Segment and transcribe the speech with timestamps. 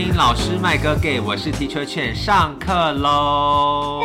[0.00, 4.00] 听老师麦哥给，我是 Teacher 劝上课喽。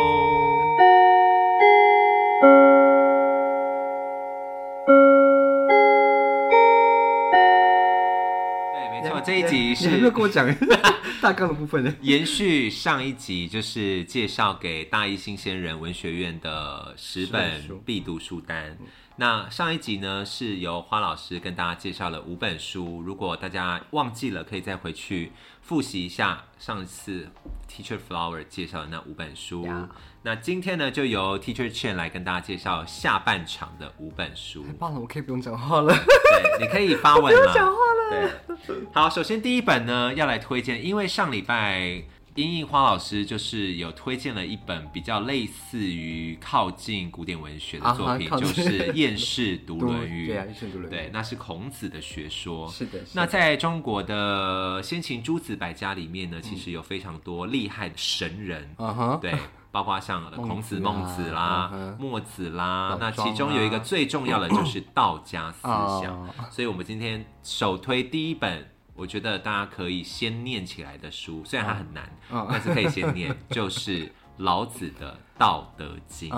[8.72, 10.52] 对，没错，这一集你还没有是跟我讲
[11.22, 11.94] 大纲的部分呢。
[12.00, 18.76] 延续上一集，就是介绍给大一新鲜人文学院的十十本必读书单。
[19.16, 25.30] 那上一集呢，是由花老师跟大家介绍了五本书，如果大家忘记了，可以再回去
[25.62, 27.28] 复习一下上次
[27.70, 29.64] Teacher Flower 介绍的那五本书。
[29.66, 29.88] 呀
[30.22, 34.64] 那今天呢，就由 Teacher Chen 来跟大家介绍下半场的五本书。
[34.64, 35.94] 太棒了，我可以不用讲话了。
[35.94, 37.38] 对，你可以发问了。
[37.38, 38.30] 不用讲话了
[38.66, 42.02] 对，好，首先第一本呢要来推荐，因为上礼拜
[42.36, 50.24] 英印花老师就是有推荐了一本比较类似于靠近古典文学的作品，就是《厌世读读论语》。
[50.26, 50.90] 对啊，是读论语。
[50.90, 52.68] 对，那是孔子的学说。
[52.68, 52.98] 是的。
[52.98, 58.74] 是的那在中国的先秦诸子百家里面呢，其实有非常多厉害的神人。
[58.78, 59.32] 嗯哼，对，
[59.70, 68.73] 包括像 孔子、孟孟子啦嗯、墨子啦，那其中有一个啊最重要的就是道家思想哦，所以我们今天首推第一本。
[68.94, 76.30] 我觉得大家可以先念起来的书，虽然它很难，嗯但是可以先念， 就是老子的《道德经》，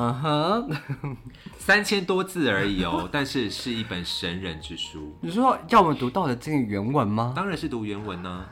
[1.58, 5.16] 三千多字而已哦，但是是一本神人之书。
[5.20, 7.32] 你说要我们读《道德经》的原文吗？
[7.36, 8.46] 当然是读原文呢、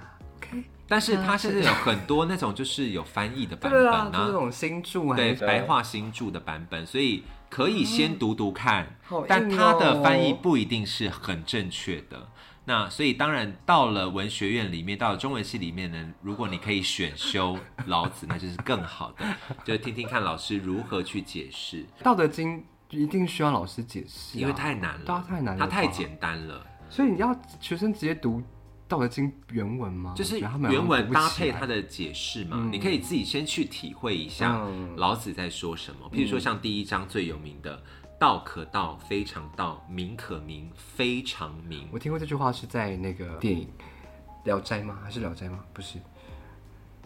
[0.87, 5.49] 但是它现在有很多那种就是有翻译的版本啊，就是那种新著还是对。
[5.49, 12.29] 白话新著的版本，所以可以先读读看，但它的翻译不一定是很正确的。
[12.67, 19.25] 那所以当然到了文学院里面，到了中文系里面呢，如果你可以选修老子，那就是更好的，
[19.65, 22.59] 就听听看老师如何去解释，《道德经》
[22.91, 28.39] 一定需要老师解释啊、因为太难了，对啊太难了它太吧简单了，所以你要学生直接读
[28.89, 30.15] 《道德经》原文吗？
[30.17, 34.95] 就是原文搭配他它的解释嘛，你可以自己先去体会一下嗯。
[34.97, 36.09] 老子在说什么。
[36.11, 37.83] 譬如说像第一章最有名的
[38.25, 43.69] “道可道，非常道；名可名，非常名我听过这句话是在那个电影
[44.47, 44.99] 《聊斋》吗？
[45.05, 45.63] 还是《聊斋》吗？
[45.75, 45.99] 不是，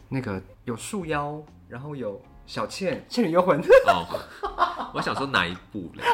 [0.09, 4.07] 那个有树妖，然后有小倩， 倩女幽魂，》哦，
[4.95, 6.05] 我想说哪一部嘞？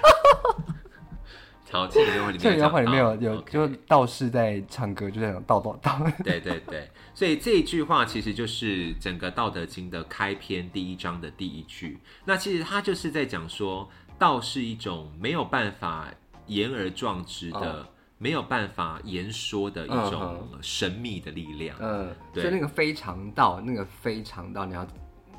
[1.70, 6.00] 好， 这个里面倩女幽魂里面有有就道士在唱歌，就在讲道道道。
[6.24, 11.98] 对对对，所以这一句话其实就是整个《道德经》的开篇第一章的第一句。
[12.24, 16.12] 那其实它就是在讲说，道是一种没有办法
[16.46, 17.86] 言而壮之的、
[18.18, 21.76] 没有办法言说的一种神秘的力量。
[21.80, 22.42] 嗯，对。
[22.42, 24.86] 所以那个非常道，那个非常道，你要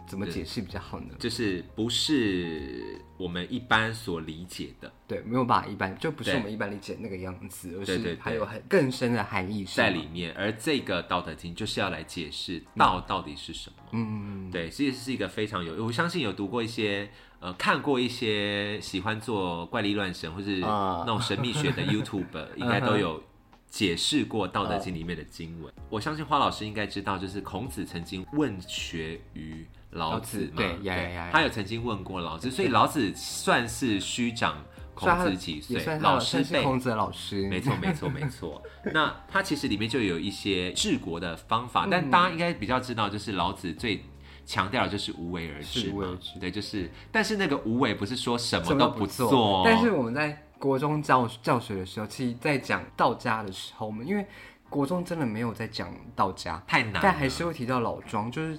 [0.07, 1.15] 怎么解释比较好呢？
[1.17, 13.75] 就是不是我们一般所理解的，对，没有办法一般，就不是我们一般理解那个样子，而是还有很更深的含义在里面，而这个《道德经》就是要来解释道到底是什么。
[13.93, 17.09] 嗯，对，其实是一个非常有，我相信有读过一些，
[17.39, 23.21] 呃，看过一些喜欢做怪力乱神或是啊那种神秘学的 YouTube，应该都有
[23.69, 25.71] 解释过《道德经》里面的经文。
[25.89, 34.63] 我相信花老师应该知道，就是孔子曾经问学于老子嘛，对他有曾经问过老子，所以老子算是虚长
[34.93, 36.63] 孔子几岁老师辈。
[36.63, 38.63] 孔子的老师，没错，没错，没错。
[38.93, 44.03] 那他其实里面就有一些治国的方嗯法，但大家应该比较知道，就是老子最
[44.45, 46.39] 强调的就是无为而治嘛治。
[46.39, 49.29] 对，就是，但是那个无为不是说什么都不都做。
[49.29, 54.25] 做，但是我们在国中教教学的时候，其实在讲道家的时候，我们因为
[54.69, 58.57] 国中真的没有在讲道家，太难，但还是会提到老庄，就是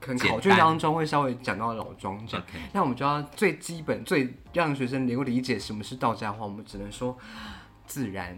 [0.00, 2.46] 可能考卷单当中会稍微讲到老庄这样。
[2.72, 7.16] 那我们就要最基本、最让学生能够理解什么是道家的话，我们只能说
[7.86, 8.36] 自然，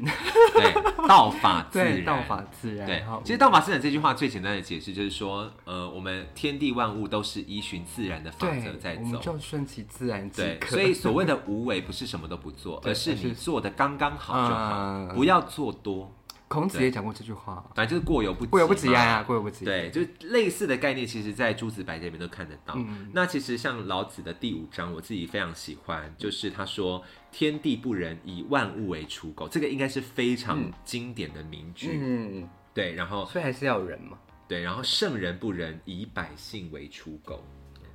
[0.55, 0.73] 对
[1.09, 2.87] 道法自对，然，道法自然。
[2.87, 9.19] 对，其实道法自然这句话最简单的解释就是说，呃，我们天地万物都是依循自然的法则在对，我们走。
[9.21, 10.71] 就顺其自然即对，可。
[10.71, 16.13] 所以所谓的无为不是什么都不做， 对而是你做的刚刚好就好，嗯不要做多，
[16.49, 18.51] 孔子也讲过这句话，反正就是过犹不及嘛。
[18.51, 19.67] 过犹不及呀呀，过犹不及。
[19.67, 22.75] 对，就是类似的概念，其实在诸子百家里面都看得到。
[22.77, 31.99] 嗯那其实像老子的第五章，我自己非常喜欢，就是他说“天地不仁，以万物为刍狗”，这个应该是非常经典的名句。
[32.01, 34.17] 嗯，对，然后所以还是要有人嘛。
[34.49, 37.45] 对，然后圣人不仁，以百姓为刍狗。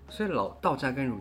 [0.09, 1.19] 所以老道家跟儒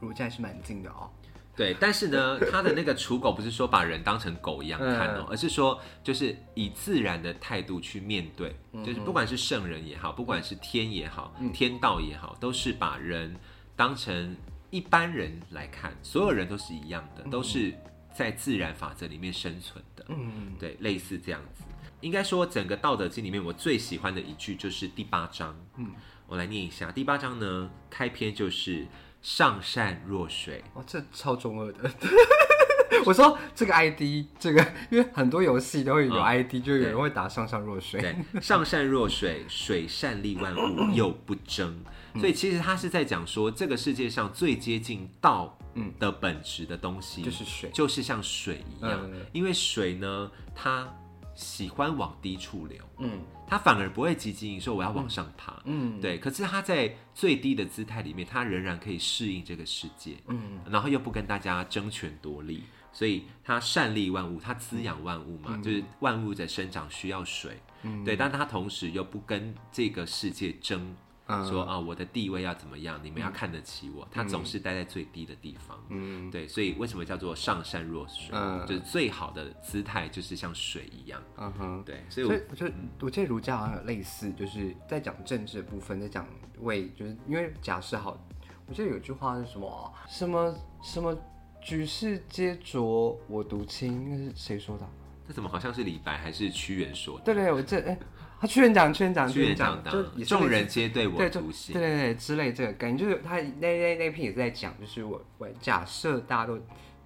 [0.00, 1.10] 儒家还是蛮近的哦。
[1.56, 8.54] 对，但是呢， 他的那个刍狗不是说把人当成狗一样看哦，而是说就是以自然的态度去面对，
[8.84, 13.36] 就是不管是圣人也好，不管是天也好，天道也好，都是把人
[13.76, 14.36] 当成
[14.70, 17.74] 一般人来看，所有人都是一样的，都是
[18.14, 20.04] 在自然法则里面生存的。
[20.08, 21.64] 嗯，对，类似这样子。
[22.00, 25.54] 应该说整个《道德经》里面，我最喜欢的一句就是第八章。
[25.76, 25.90] 嗯，
[26.26, 28.86] 我来念一下，第八章呢，开篇就是
[29.22, 31.90] “上善若水哇，这超中二的。
[33.06, 38.00] 我说这个 ID，这个因为很多游戏都会有嗯 ID，、就有人会打上善若”，水。
[38.00, 41.82] 对，“上善若水，水善利万物， 又不争”。
[42.18, 45.56] 所以其实他是在讲说，这个世界上最接近道
[46.00, 49.00] 的本质的东西，就是水就是像水一样。
[49.04, 50.92] 嗯因为水呢，它
[51.36, 53.20] 喜欢往低处流，嗯
[53.50, 55.60] 它反而不会积极营说我要往上爬。
[55.64, 56.00] 嗯。
[56.00, 62.62] 对，可是他在最低的姿态里面，他仍然可以适应这个世界，嗯，然后又不跟大家争权夺利，
[62.92, 68.04] 所以他善利万物，他滋养万物嘛，就是万物的生长需要水，嗯。
[68.04, 70.94] 对，但他同时又不跟这个世界争。
[71.30, 72.98] 嗯说啊，我的地位要怎么样？
[73.02, 74.06] 你们要看得起我。
[74.10, 78.30] 他总是待在最低的地方，嗯对，所以为什么叫做上善若水？
[78.32, 81.82] 嗯就是最好的姿态就是像水一样，嗯哼。
[81.84, 86.26] 对，所以我所以我觉得，我记得儒家好像有类似，就是在讲政治的部分，在讲
[86.60, 88.18] 为，就是因为假设好，
[88.66, 91.16] 我记得有句话是什么啊什么什么
[91.62, 94.90] 举世皆浊我独清，那是谁说的啊？
[95.28, 97.24] 这怎么好像是李白还是屈原说的？
[97.26, 97.98] 对对，我这哎，
[98.40, 101.74] 他屈原长，屈原长，屈原讲讲，的，就也众人皆对我对，就对独行。
[101.74, 106.58] 对对之类这个感觉，就是他那那那篇也是在讲，就是我我假设大家都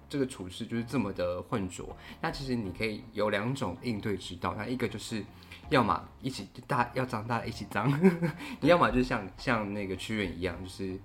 [0.07, 5.21] 这个处事就是这么的混浊，那其实你可以有两种应对之道，那一个就是
[5.69, 7.91] 要么一起大要长大一起脏，
[8.61, 10.97] 你要么就是像像那个屈原一样，就是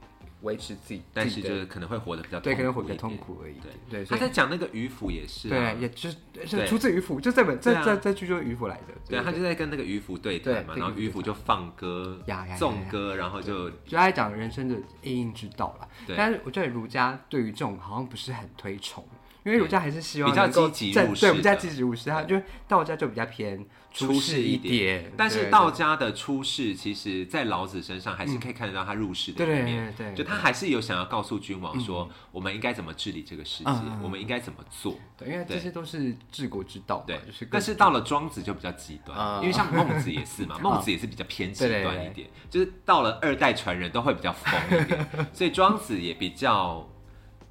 [0.42, 3.00] 维持自己，但是就是可能会活得比较对可能会比较。
[3.00, 3.54] 痛苦而已，
[3.88, 4.04] 对。
[4.04, 15.88] 他在讲那个渔夫也是、啊，对，也就是出自渔夫，就这本这这这句就是渔夫来的，对啊，他就在跟那个渔夫对谈嘛，然后渔夫就放歌呀呀呀、颂歌，然后就就在讲人生的应应之道了。
[16.06, 16.14] 对。
[16.14, 19.02] 但是我觉得儒家对于这种好像不是很推崇，
[19.44, 22.10] 因为儒家还是希望比较积极入世的比较积极入世。
[22.10, 29.94] 他就道家就比较偏出世世一点，但是道家的出世，其实在老子身上还是可以看得到他入世的对对一面。
[29.96, 33.70] 对对，就他还是有想要告诉君王说，我们应该怎么治理这个世界
[34.02, 34.96] 我们应该怎么做。
[35.16, 46.88] 对，因为这些都是治国之道嘛，对就是，但是到了庄子就比较极端，啊因为像孟子也是嘛，孟子也是比较偏极端一点，就是到了二代传人都会比较疯一点， 所以庄子也比较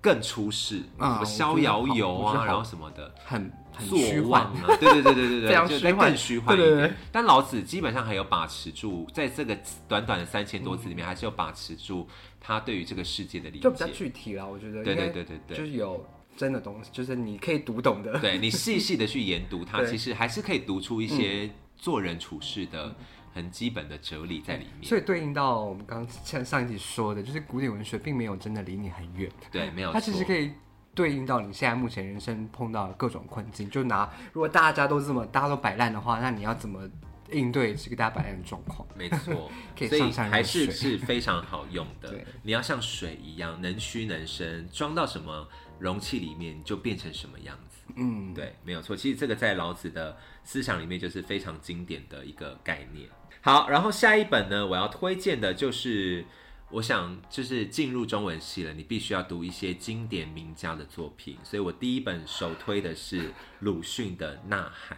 [0.01, 3.13] 更出世，啊什么逍遥游啊，然后什么的。
[3.25, 4.43] 很很虚幻。
[4.43, 6.95] 啊，对对对对对 非常对，就虚幻更虚幻一点。
[7.11, 9.57] 但老子基本上还有把持住，在这个
[9.87, 12.07] 短短的三千多字里面，还是有把持住
[12.39, 13.93] 他对于这个世界的理解就比较解。
[13.93, 16.05] 具体了，我觉得对对对对对就是有
[16.37, 18.17] 真的东西，就是你可以读懂的。
[18.19, 22.95] 对你细细的去研读它， 其实还是可以读出一些做人处事的
[23.33, 24.83] 很基本的哲理在里面。
[24.83, 29.99] 所以对应到我们刚刚像上一集说的，就是古典文学并没有真的离你很远，对，没有它。
[29.99, 30.51] 其实可以
[30.93, 33.69] 对应到你现在目前人生碰到的各种困境。
[33.69, 36.89] 就拿如果大家都这么大家都摆烂的话，那你要怎么
[37.31, 38.87] 应对这个大家摆烂的状况？
[38.95, 42.25] 没错 可以，所以上还是是非常好用的对。
[42.41, 45.47] 你要像水一样，能屈能伸，装到什么
[45.77, 47.77] 容器里面，就变成什么样子。
[47.95, 48.95] 嗯，对，没有错。
[48.95, 53.07] 其实这个在老子的思想里面就是非常经典的一个概念。
[53.41, 56.25] 好，然后下一本呢，我要推荐的就是，
[56.71, 64.97] 我想就是进入中文系了，你必须要读一些经典名家的作品，所以我第一本首推的是鲁迅的《呐喊》。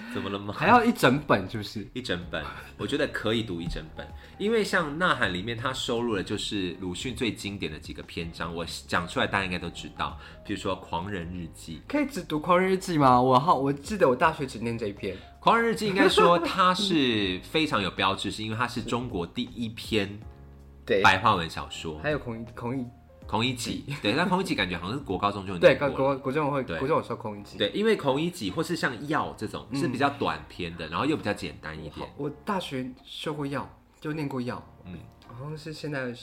[0.12, 0.54] 怎么了吗？
[0.56, 2.44] 还要一整本，是不是一整本，
[2.76, 4.06] 我觉得可以读一整本，
[4.38, 11.76] 因为像《呐喊》里面，它收录的就是鲁迅最经典的几个篇章，我讲出来大家应该都知道，比如说《狂人日记》。
[11.90, 13.20] 可以只读《狂人日记》吗？
[13.20, 15.16] 我好，我记得我大学只念这一篇。
[15.40, 20.18] 《狂人日记》应该说它是非常有标志，是因为它是中国第一篇
[20.84, 21.98] 对，白话文小说。
[22.02, 22.84] 还有孔孔乙，
[23.28, 25.90] 孔乙己，对，但孔乙己感觉好像是国高中就有对，国。
[25.90, 27.58] 国国中会对国中有说孔乙己。
[27.58, 31.94] 对，因为孔乙己或是像药这种是比较短篇的，然后又比较简单一点。
[31.94, 33.68] 好我大学修过药，
[34.00, 36.14] 就念过药，嗯，好像是现在的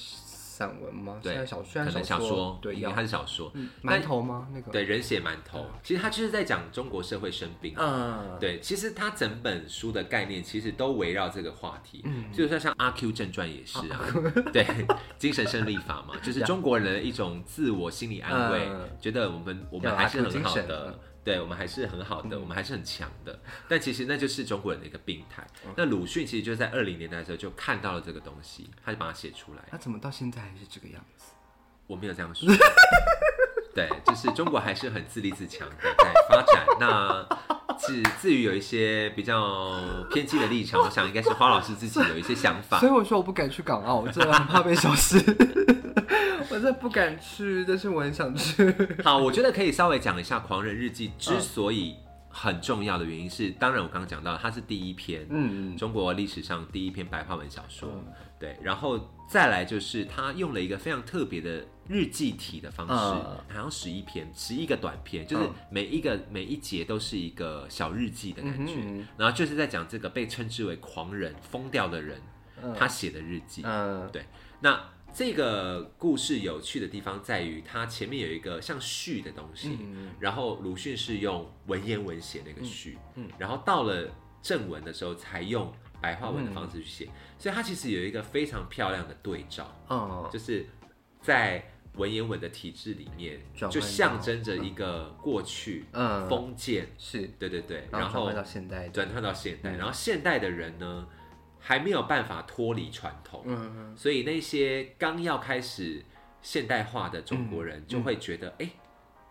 [0.56, 1.20] 散文吗？
[1.22, 3.52] 对小虽然可能小说说，对药因为它是小说。
[3.84, 4.48] 馒头吗？
[4.54, 4.72] 那个。
[4.72, 7.74] 对，人血馒头，其实他就是在讲中国社会生病。
[7.78, 12.32] 嗯，对，其实他整本书的概念其实都围绕这个话题，嗯。
[12.32, 14.00] 就算像《阿 Q 正传》也是啊，
[14.54, 14.66] 对，
[15.18, 18.90] 精神胜利法嘛，就是中国人的一种自我心理安慰，嗯。
[19.02, 25.44] 觉得我们我们要还是很好的嗯，对我们还是很好的，我们还是很强的，但其实那就是中国人的一个病态。
[25.76, 29.64] 那鲁迅其实就在二零年代的时候就看到了这个东西，他就把它写出来。
[29.72, 31.32] 他怎么到现在还是这个样子？
[31.88, 32.48] 我没有这样说。
[33.74, 36.66] 对，就是中国还是很自立自强的在发展。
[36.80, 37.28] 那
[37.78, 39.82] 至至于有一些比较
[40.14, 42.88] 偏激的立场，我想应该是花老师自己有一些想法 所。
[42.88, 45.20] 以我说我不敢去港澳，我真的很怕被消失。
[46.66, 48.76] 的不敢去，但是我很想去。
[49.06, 51.96] 好，我觉得可以稍微讲一下《狂人日记》之所以
[52.28, 57.90] 很重要的原因是，当然我刚刚讲到它是第一篇，嗯中国历史上第一篇白话文小说，
[58.38, 63.38] 对，然后再来就是他用了一个非常特别的日记体的方式，嗯。
[63.48, 65.54] 好像十一篇，十一个短篇，就是嗯。
[65.70, 72.22] 每一个每一节都是一个小日记的感觉，嗯然后就是在讲这个被称之为狂人、疯掉的人，
[72.78, 74.10] 他写的日记，嗯。
[74.12, 74.26] 对，
[74.60, 74.78] 那
[75.16, 84.10] 这个故事有趣的地方在于，它前面有一个像序的东西，嗯然后鲁迅是用文言文写那个序，嗯，然后到了
[84.42, 90.66] 正文的时候才用白话文的方式去写，所以它其实有一个非常漂亮的对照，哦就是
[91.22, 93.40] 在文言文的体制里面，
[93.72, 96.28] 就象征着一个过去嗯。
[96.28, 99.60] 封建，是，对对对，然后转换到现代，转换到现嗯。
[99.64, 101.08] 代，然后现代的人呢，
[101.68, 106.06] 还没有办法脱离传统，嗯所以那些刚要开始
[106.44, 108.70] 现代化的中国嗯人就会觉得，哎、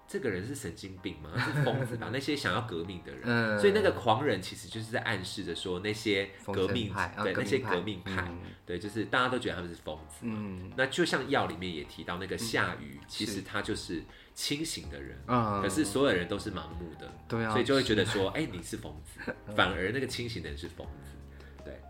[0.09, 1.31] 这个人是神经病吗？
[1.38, 2.11] 是疯子吧？
[2.12, 3.57] 那些想要革命的人，嗯。
[3.61, 8.29] 所以那个狂人其实就是在暗示着说，那些革命建派啊对那些革命派
[8.67, 10.17] 对，就是大家都觉得他们是疯子。
[10.23, 10.73] 嗯。
[10.76, 14.03] 那就像药里面也提到，那个夏雨，其实他就是
[14.35, 21.12] 清醒的人，嗯，可是所有人都是盲目的，对啊所以就会觉得说，哎、你是疯子， 反而那个清醒的人是疯子。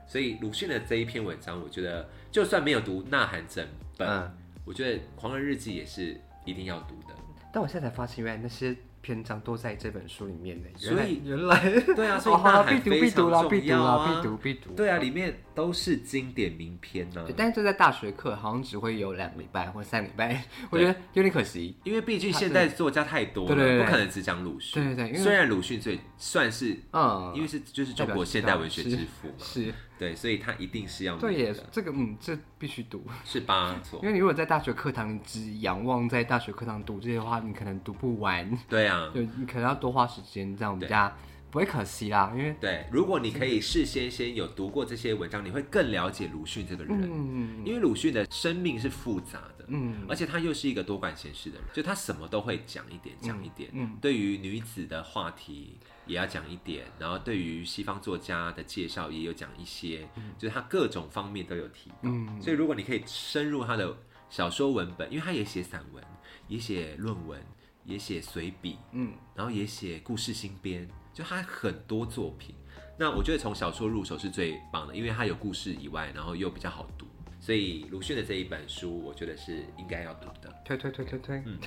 [0.06, 4.30] 对，所以鲁迅的这一篇文章，我觉得就算没有读《呐喊》整本，嗯
[4.64, 7.14] 我觉得《狂人日记》也是一定要读的。
[7.52, 10.68] 但我现在才发现，原来那些篇章都在这本书里面呢。
[10.76, 14.28] 所以原来对啊，所以 《呐喊必》读非必读啦，常必读啦，必。
[14.28, 14.70] 读必读。
[14.72, 21.76] 对啊，里面都是经典名篇呢、对，但是就在大学课好像只会有两个礼拜或三个礼拜， 我觉得有点可惜。
[21.84, 24.82] 因为毕竟现代作家太多了，对对对不可能只讲鲁迅。
[24.82, 29.72] 对对对虽然鲁迅最算是，嗯，因为是就是中国现代文学之父嘛，是，
[30.04, 33.74] 对，所以他一定是要对耶念的，，这个嗯，这必须读， 是吧？
[33.82, 34.00] 错。
[34.02, 41.10] 因，为你如果在大学课堂只仰望在大学课堂读这些的话，你可能读不完，对啊， 就你可能要多花时间，这样比较
[41.54, 42.32] 不会可惜啦。
[42.36, 47.00] 因为对，如果你可以事先先有读过这些文章，你会更了解鲁迅这个人。
[47.00, 53.70] 嗯因为鲁迅的生命是复杂的，嗯而且他又是一个多管闲事的人，就他什么都会讲一点，讲一点。
[53.72, 61.96] 嗯对于女子的话题也要讲一点，然后对于西方作家的介绍也有讲一些，就是他各种方面都有提到。
[62.02, 63.96] 嗯所以如果你可以深入他的
[64.28, 66.02] 小说文本，因为他也写散文，
[66.48, 67.40] 也写论文，
[67.84, 72.54] 也写随笔，嗯然后也写故事新编，就他很多作品。
[72.98, 77.06] 那我觉得从小说入手是最棒的，因为它有故事以外，然后又比较好读。
[77.40, 80.50] 所以鲁迅的这一本书，我觉得是应该要读的。
[80.64, 81.58] 推推推推推，嗯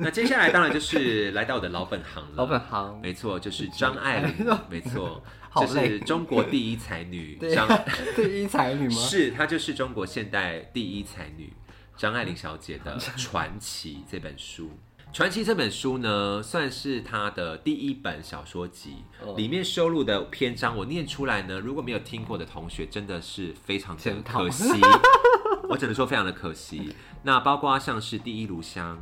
[0.00, 2.32] 那接下来当然就是来到我的老本行了。
[2.36, 4.34] 老本行没错，就是张爱玲，
[4.70, 7.68] 没错， 好这是中国第一才女 对张，
[8.16, 8.94] 第一才女吗？
[8.94, 11.52] 是她就是中国现代第一才女
[11.96, 14.68] 张爱玲小姐的《传奇》这本书。
[15.16, 24.78] 《传奇》这本书呢，算是他的第一本小说集，哦里面收录的篇章，我念出来呢，如果没有听过的同学，真的是非常的可惜。
[25.70, 26.94] 我只能说非常的可惜。
[27.22, 28.98] 那包括像是《第一炉香》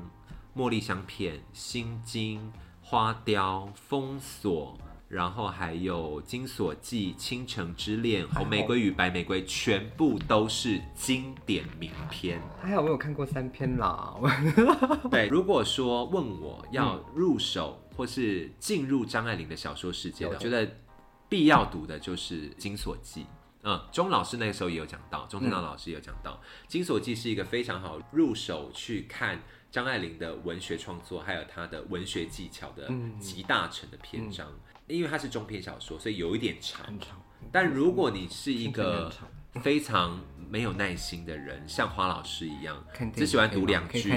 [0.63, 2.39] 《茉莉香片》《心经》
[2.81, 4.79] 《花雕》《封锁》，
[5.15, 12.43] 然后还有《金锁记》《倾城之恋》《红玫瑰与白玫瑰》，全部都是经典名篇。
[12.61, 14.13] 还好我有看过三篇啦，
[15.09, 20.69] 对，如果说问我要入手或是进入张爱玲的小说世界的，我觉得
[21.29, 23.21] 必要读的就是《金锁记》。
[23.63, 26.33] 嗯，钟老师那个时候也有讲到，钟正道老师也有讲到，
[26.67, 29.41] 《金锁记》是一个非常好入手去看
[29.71, 32.91] 张爱玲的文学创作，还有她的文学技巧的
[33.21, 34.49] 集大成的篇章。
[34.87, 36.87] 因为它是中篇小说，所以有一点长。
[36.87, 39.13] 很长，但如果你是一个
[39.63, 44.13] 非常没有耐心的人，像花老师一样只喜欢读两句？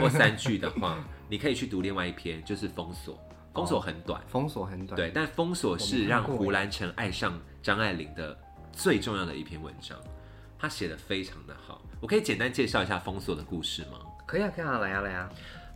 [0.00, 3.14] 或三句的话， 你可以去读另外一篇，就是《封锁》。
[3.52, 8.38] 封锁很短，封锁很短，对，但封锁是让胡兰成爱上张爱玲的
[8.72, 9.98] 最重要的一篇文章，
[10.56, 11.82] 他写的非常的好。
[12.00, 13.98] 我可以简单介绍一下封锁的故事吗？
[14.24, 15.28] 可以啊，可以啊，来啊来啊，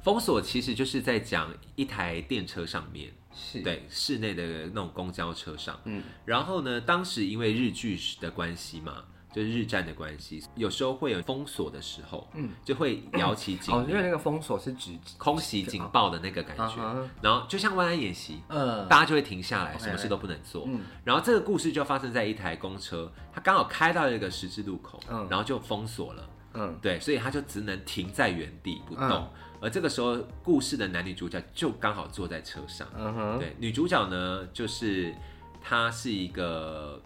[0.04, 20.64] 封锁其实就是在讲一台电车上面，是，对室内的那种公交车上，嗯，然后呢，当时因为日剧的关系嘛，就是日战的关系，有时候会有封锁的时候，嗯，就会摇起警哦，因为、那个封锁是指，空袭警报的那个感觉，然后就像万安演习，呃，大家就会停下来什么事都不能做。
[20.68, 20.82] 嗯。
[21.02, 25.26] 然后这个故事就发生在一台公车，它刚好开到一个十字路口，嗯。
[25.28, 26.30] 然后就封锁了。
[26.56, 29.08] 嗯，对，所以它就只能停在原地不动。
[29.10, 29.30] 嗯
[29.64, 32.86] 而这个时候，故事的男女主角就刚好坐在车上。
[32.94, 35.14] 嗯哼，对，女主角呢，就是
[35.62, 37.00] 她是一个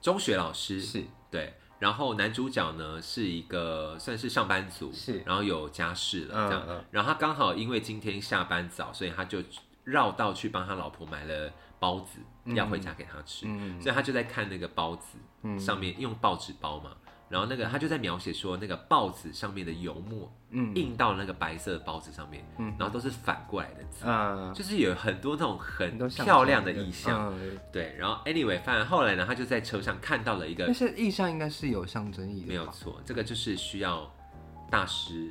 [0.00, 1.04] 中学老师，是。
[1.30, 5.22] 对，然后男主角呢是一个算是上班族，是。
[5.26, 6.84] 然后有家室了嗯这样，嗯。
[6.90, 9.42] 然后他刚好因为今天下班早，所以他就
[9.84, 12.20] 绕道去帮他老婆买了包子
[12.54, 13.78] 要回家给他吃，嗯。
[13.82, 15.18] 所以他就在看那个包子
[15.58, 16.96] 上面用报纸包嘛，
[17.28, 27.32] 然后那个他就在描写说那个报纸上面的油墨嗯印到那个白色的包子上面，嗯然后都是反过来的字，嗯，就是有很多那种很漂亮的意象。
[27.38, 34.10] 嗯对，然后 anyway，反正后来呢，他就在车上看到了一个但是意象应该是有象征意的，没有错，这个就是需要
[34.70, 35.30] 大师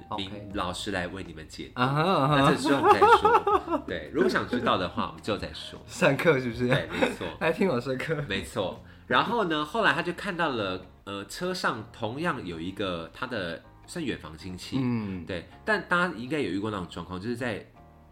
[0.53, 1.83] 老师来为你们解答。
[1.83, 3.83] 那哈，这之后我们再说。
[3.87, 5.79] 对，如果想知道的话，我们之后再说。
[5.87, 6.67] 上课是不是？
[6.67, 8.15] 对，没错， 来听我说课。
[8.27, 8.83] 没错。
[9.07, 17.65] 然后呢，后来他就看到了，呃，车上同样有一个他的算远房亲戚，嗯，对，但大家应该有遇过那种状况，就是在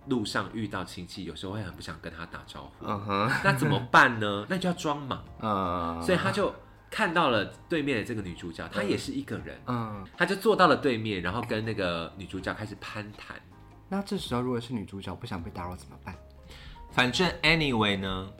[0.07, 4.45] 路上遇到亲戚，有时候会很不想跟他打招呼，嗯哼，那怎么办呢？
[4.49, 6.55] 那就要装忙，嗯，所以他就
[6.89, 13.35] 看到了对面的这个女主角，她也是一个人，嗯，他就坐到了对面，然后跟那个女主角开始攀谈。
[13.89, 16.15] 那这时候如果是女主角不想被打扰怎么办？
[16.93, 18.31] 反正 anyway 呢，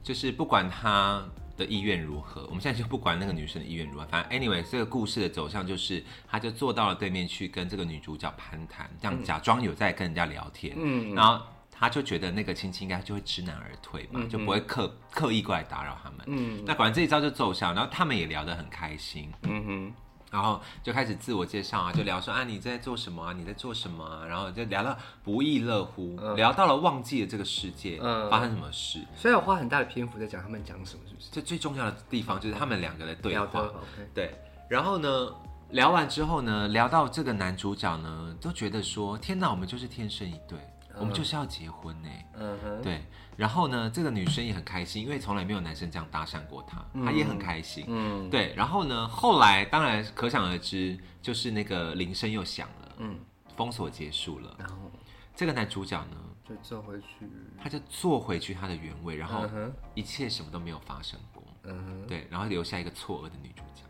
[0.00, 1.24] 就是不管她
[1.56, 11.14] 的意愿如何，我们现在就不管那个女生的意愿如何，反正 anyway 这个故事的走向就是，他就坐到了对面去跟这个女主角攀谈，这样假装有在跟人家聊天，嗯。
[11.14, 16.20] 然后他就觉得那个亲戚应该就会知难而退嘛，就不会刻刻意过来打扰他们。
[16.26, 16.62] 嗯。
[16.66, 19.32] 那果然这一招就奏效，然后他们也聊得很开心。
[19.42, 19.94] 嗯哼，
[20.36, 29.02] 然后就开始自我介绍啊，就聊说啊你在做什么啊，你在做什么啊，然后就聊到不亦乐乎，聊到了忘记了这个世界、嗯发生什么事。
[29.16, 31.28] 所以我花很大的篇幅在讲他们讲什么，是不是？
[31.32, 33.60] 这最重要的地方就是他们两个的对话。
[33.60, 34.38] OK，对，
[34.68, 35.08] 然后呢，
[35.70, 40.58] 聊完之后呢，聊到这个男主角呢，都觉得说天哪，我们就是天生一对，
[40.98, 42.08] 我们就是要结婚呢。
[42.38, 43.02] 嗯哼，对，
[43.36, 47.84] 然后呢，这个女生也很开心，因为从来没有男生这样搭讪过她，她也很开心。
[47.86, 53.18] 嗯对，然后呢，后来当然可想而知，就是那个铃声又响了，嗯，
[53.56, 54.56] 封锁结束了。
[54.58, 54.76] 然后
[55.34, 56.16] 这个男主角呢，
[56.48, 57.28] 就坐回去，
[57.62, 59.46] 他就坐回去他的原位，然后
[59.94, 61.42] 一切什么都没有发生过。
[61.64, 63.82] 嗯哼，对，然后留下一个错愕的女主角。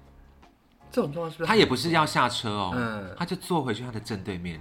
[0.91, 4.61] 这种状况是不是他也不是要下车哦，嗯他就坐回去他的正对面。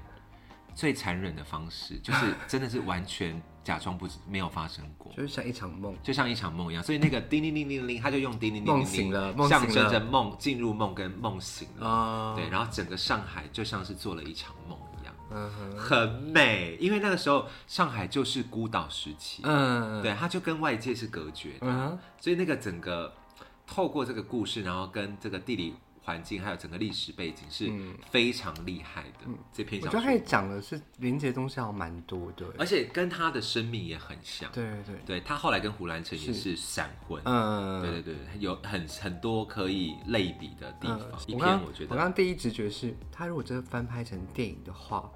[0.74, 5.94] 最残忍的方式就是真的是完全假装不知没有发生过，就是像一场梦？
[6.04, 6.84] 就像一场梦一样。
[6.84, 11.88] 所以那个叮铃铃铃铃，他就用叮铃铃铃梦醒了梦醒了象征着梦进入梦跟梦醒了。
[11.88, 15.14] 啊，对，然后整个上海就像是做了一场梦一样，
[15.76, 16.78] 很美。
[16.80, 23.12] 因为那个时候上海就是孤岛时期，嗯，对，它就跟外界是隔绝的，嗯哼，所以那个整个
[23.66, 25.74] 透过这个故事，然后跟这个地理
[26.06, 27.68] 环境还有整个历史背景是
[28.12, 29.26] 非常厉害的。
[29.52, 34.48] 这篇小说嗯我觉得他，讲的是连接东西还蛮多的，而且跟他的生命也很像。
[34.54, 41.22] 对对对，对他后来跟胡兰成也是闪婚，嗯，对对对，有很很多可以类比的地嗯方。
[41.26, 45.12] 一篇我觉得我刚刚第一直觉是，他如果真的翻拍成电影的话，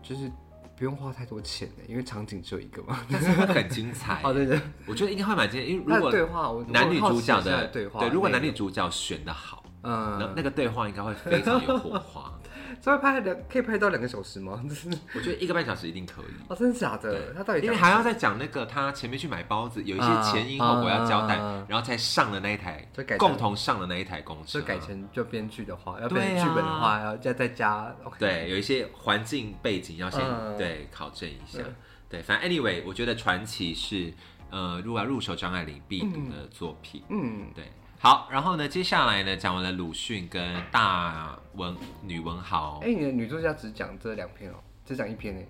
[0.00, 0.30] 就是
[0.76, 3.04] 不用花太多钱的，因为场景只有一个嘛。
[3.10, 4.20] 但是会很精彩。
[4.24, 12.32] 哦，对对，我觉得应该会蛮精彩，因为如果对话，我男女主角的对话，对，如果男女主角选的好，那嗯，那个对话应该会非常有火花。
[12.80, 14.62] 这会拍两可以拍到两个小时吗？
[15.14, 16.26] 我觉得一个半小时一定可以。
[16.48, 17.34] 哦，真的假的？
[17.34, 31.74] 他到底因为还要再讲那个他前面去买包子，有一些前因后果要交代，啊然后才上了那一台就改共同上了那一台公车，就改成就编剧的话，要对啊变成剧本的话，要再再加对，有一些环境背景要先、嗯对考证一下嗯。
[32.08, 34.12] 对，反正 anyway，我觉得传奇是
[34.50, 37.02] 呃，如果要入手张爱玲必读的作品。
[37.08, 37.70] 嗯，对，
[38.02, 44.54] 好，然后呢，接下来呢，讲完了鲁迅跟大文女文豪，哎，你的女作家只讲这两篇哦，
[44.86, 45.46] 只讲一篇哎，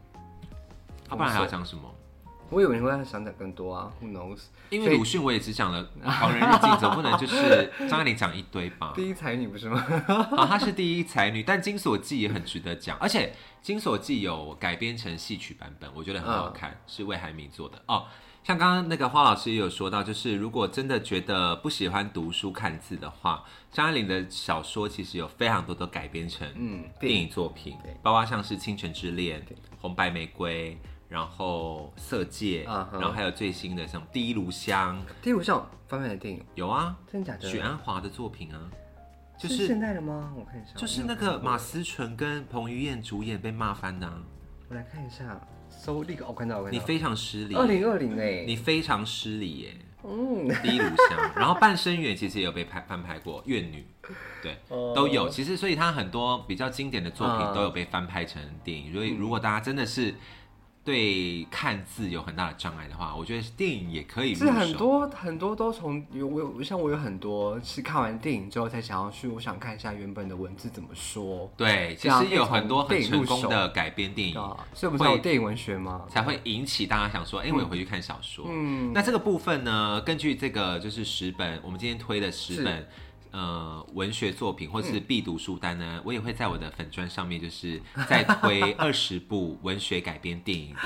[1.09, 1.83] 他、不然还要讲什么？
[2.49, 4.41] 我以为你会想讲更多啊，Who knows？
[4.71, 8.95] 因为鲁迅我也只讲了《狂人日记》，总不能就是张爱玲讲一堆吧？
[8.97, 9.81] 第一才女不是吗？
[10.09, 13.29] 好，她是第一才女，但《金锁记》也很值得讲，而且
[13.63, 18.07] 《金锁记》有改编成戏曲版本，我觉得很好看，是魏海敏做的哦。
[18.43, 27.29] 像刚刚那个花老师也有说到，就是如果真的觉得不喜欢读书看字的话，张爱玲的小说其实有非常多都改编成嗯电影。
[27.29, 29.41] 作品对，包括像是《倾城之恋》、
[29.81, 30.73] 《红白玫瑰》，
[31.09, 37.49] 然后《色戒》然后还有最新的像《第一炉香》，第一炉香》方面的电影，有啊，真的假的？
[37.49, 38.59] 许鞍华的作品啊，
[39.39, 40.33] 就是是现代的吗？
[40.35, 44.15] 我看一下，就是那个马思纯跟彭于晏主演被骂翻的、啊，
[44.69, 45.41] 我来看一下，
[45.81, 49.77] 搜立刻，我看到，我看到，你非常失礼，二零二零哎，你非常失礼耶。
[50.03, 53.87] 嗯，第一炉香， 然后半生缘其实也有被拍翻拍过，怨女，
[54.43, 54.93] 对，哦。
[54.95, 55.29] 都有。
[55.29, 57.55] 其实所以他很多比较经典的作品嗯。
[57.55, 58.93] 都有被翻拍成电影。
[58.93, 60.15] 所以如果大家真的是
[60.83, 64.51] 对看字有很大的障碍的话，我觉得电影也可以入是。
[64.51, 71.53] 很多很多都从有我有像我有很多是看完电影之后才想要去，我想看一下原本的文字怎么说。
[71.57, 76.07] 对，其实有很多很成功的改编电影啊，所以我们才有会电影文学嘛。
[76.09, 78.47] 才会引起大家想说，哎、我也回去看小说。
[78.49, 82.89] 嗯，那这个部分呢，根据这个就是十本，我们今天推的十本
[83.33, 90.81] 呃文学作品或是必读书单呢，我也会在我的粉砖上面，就是再推二十部文学改编电影的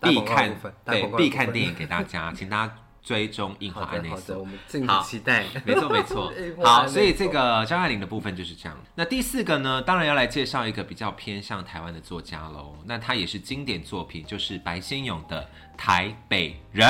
[0.08, 4.44] 必看对必看电影给大家， 请大家追踪印华安内所我。
[4.44, 5.44] 们敬好请期待。
[5.64, 6.32] 没错没错
[6.64, 8.78] 好，所以这所个张爱玲的部分就是这样。
[8.94, 12.76] 那第四个呢，当然要来介绍一个比较偏向台湾的作家喽。
[12.86, 15.42] 那他也是经典作品，就是白先勇的
[15.76, 16.88] 《台北人》。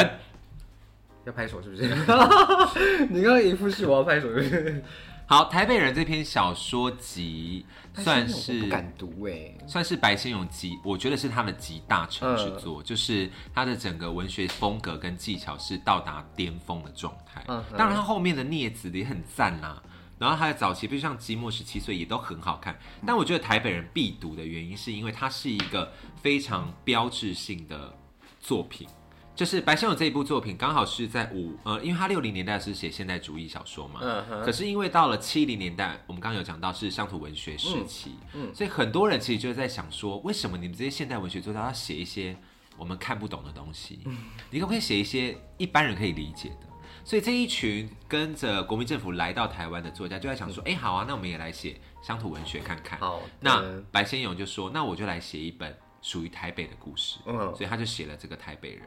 [1.24, 1.84] 要拍手是不是？
[3.10, 4.84] 你刚刚一副是我要拍手，是不是？
[5.26, 9.54] 好，《台北人》这篇小说集算是不敢读哎。
[9.66, 17.42] 算是白先勇集，我觉得是他的集大成之作，嗯就是他的整个文学风格跟技巧是到达巅峰的状态。
[17.48, 19.82] 嗯当然他后面的镊子也很赞啦、
[20.18, 22.78] 然后他的早期，比如像《寂寞十七岁》也都很好看。
[23.06, 27.94] 但我觉得台北人必读的原因，是因为它是一个非常标志性的
[28.40, 28.86] 作品。
[29.34, 38.14] 就是白先勇这一部作品，刚好是在五呃，因为他六零年代是写现代主义小说嘛，嗯哼可是因为到了七零年代，我们刚刚有讲到是乡土文学时期，
[38.54, 42.36] 所以很多人其实就在想说，为什么你们这些现代文学作家要写一些
[42.76, 44.00] 我们看不懂的东西？
[44.50, 46.68] 你可不可以写一些一般人可以理解的？
[47.04, 52.98] 所以这一群跟着国民政府来到台湾的作家就在想说，哎、好啊，那我们也来写乡土文学看看。
[52.98, 58.82] 好那白先勇就说，那我就来写一本属于台北的故事，嗯所以他就写了这个台北人，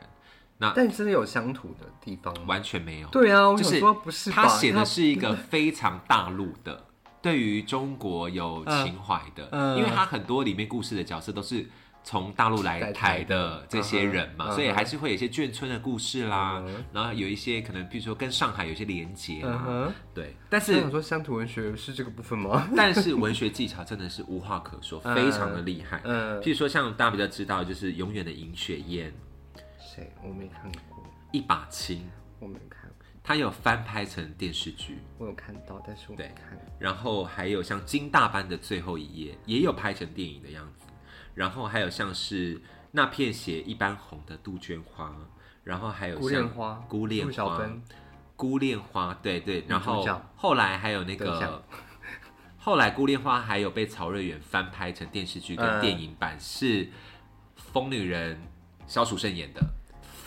[0.76, 2.44] 但真的有乡土的地方吗？
[2.48, 3.08] 完全没有。
[3.10, 6.84] 对啊，我就是想说不是吧他写的是一个非常大陆的，
[7.22, 11.66] 对于中国有情怀的，嗯因为他很多里面故事的角色都是
[12.04, 22.70] 从大陆来台的这些人嘛，所以还是会有一些眷村的故事啦，嗯然后有一些可能比如说跟上海有些连接啦，嗯，对，但我是想说乡土文学是这个部分吗？
[22.78, 26.00] 但是文学技巧真的是无话可说，嗯非常的厉害。
[26.06, 29.14] 嗯，譬如说像大家比较知道，就是永远的尹雪燕，
[29.98, 30.12] 谁？
[30.22, 32.08] 我没看过，一把青，
[32.40, 35.00] 我没看过，它有翻拍成电视剧。
[35.18, 36.58] 我有看到，但是我没对看。
[36.78, 40.86] 然后还有像金大班的最后一页，也有拍成电影的样子。
[41.34, 45.16] 然后还有像是那片血一般红的杜鹃花，
[45.64, 47.82] 然后还有孤像恋花孤恋花芬，
[48.36, 49.66] 孤恋花，对对。
[49.68, 50.06] 然后
[50.36, 51.64] 后来还有那个，
[52.60, 56.88] 后来孤恋花还有被曹瑞远翻拍成电视剧跟嗯电影版，是
[57.56, 58.40] 疯女人
[58.86, 59.62] 萧淑慎演的，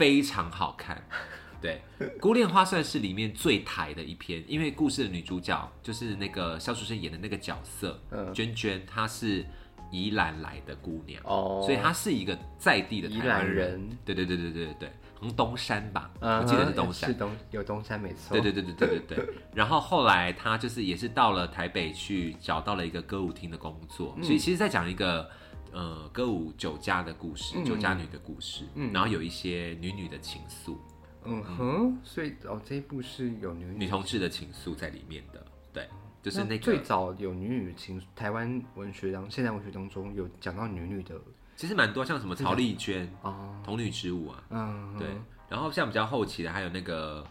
[0.00, 1.06] 非常好看。
[1.60, 1.82] 对，
[2.18, 9.44] 《孤恋花》算是里面最台的一篇，因为故事的女主角就是那个肖淑生演的那个角色，嗯娟娟，她是
[9.90, 13.98] 宜兰来的姑娘，哦所以她是一个在地的台湾人人。
[14.06, 17.16] 对对对对对对对，好像东山吧，嗯我记得是哼东山是。
[17.16, 18.32] 东有东山没错。
[18.32, 19.34] 对对对对对对对。
[19.54, 25.28] 然后后来她就是也是到了台北去找到了一个歌舞厅的工作，嗯所以其实在讲一个
[25.72, 28.92] 呃歌舞酒家的故事，嗯酒家女的故事，嗯。
[28.92, 30.76] 然后有一些女女的情愫，
[31.24, 35.88] 嗯哼，所以哦，这一部是有女女同志的情愫在里面的，对，
[36.22, 41.14] 就是那个最早有女女情，台湾文学当现代文学当中有讲到女女的
[41.56, 45.08] 其实蛮多像什么曹丽娟、哦，童女之舞啊，嗯，对，
[45.48, 47.26] 然后像比较后期的还有那个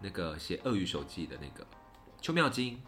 [0.00, 1.66] 那个写《鳄鱼手记》的那个
[2.20, 2.80] 邱妙金，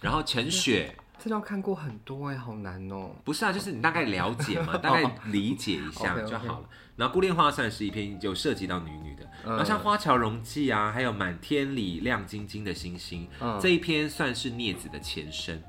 [0.00, 0.96] 然后陈雪。
[1.22, 3.10] 这道看过很多哎，好难哦。
[3.24, 6.68] 不是啊，就是你大概了解嘛， 大概理解一下就好了。
[6.96, 15.60] 然后《孤恋花》算是一篇有涉及到女女的，嗯然后像《花桥荣记》啊，还有《满天里亮晶晶的星星》嗯这一篇算是镊子的前身，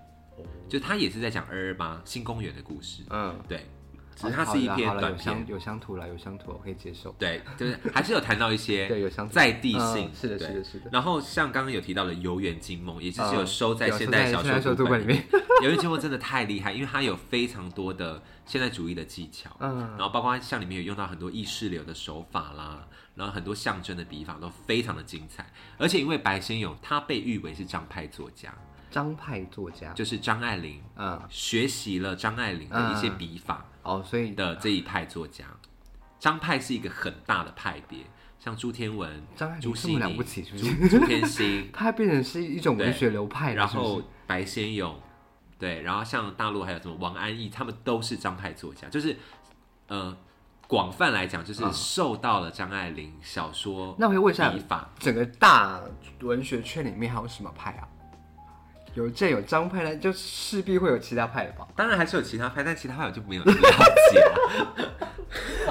[0.70, 3.02] 就他也是在讲二二八新公园的故事。
[3.10, 3.66] 嗯，对，
[4.16, 5.46] 只是它是一篇短篇。
[5.48, 7.12] 有乡土啦，有乡土，我可以接受。
[7.20, 10.90] 对，就是还是有谈到一些 对，有乡土在地性嗯，是的，对是的，是的。
[10.92, 15.24] 然后像刚刚有提到的《游园惊梦》，也就是有嗯收在现代小说读本里面。
[15.64, 25.46] 《游园 惊梦》真的太厉害，因为它有非常多的现代主义的技巧，嗯然后包括像里面有用到很多意识流的手法啦，然后很多象征的笔法都非常的精彩。
[25.78, 28.54] 而且因为白先勇他被誉为是张派作家，
[28.92, 35.46] 张派作家，就是张爱玲嗯，学习了张爱玲的一些笔法哦，所以的这一派作家。
[36.18, 38.00] 张派是一个很大的派别，
[38.40, 40.58] 像朱天文、张爱玲了不起，朱？
[40.88, 45.00] 朱天心， 它变成是一种文学流派了，然后白先勇，
[45.60, 49.16] 对，然后像大陆还有什么王安忆，他们都是张派作家，就是
[49.88, 50.18] 呃
[50.68, 54.52] 广泛来讲，就是嗯受到了张爱玲小说那我可以问一下。
[54.98, 55.80] 整个大
[56.22, 57.88] 文学圈里面还有什么派啊？
[58.96, 61.68] 有这有张派呢，就势必会有其他派的吧？
[61.76, 64.92] 当然还是有其他派，但其他派我就没有那么了解了。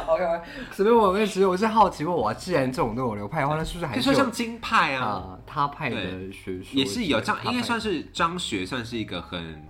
[0.06, 0.24] OK，
[0.70, 5.96] 所以我们，其实我是好奇问我，既然这种都有流派的话，那是不是还就是说有像金派啊，啊他派的
[6.30, 9.66] 学说也是有张，他派应该算是张学，算是一个很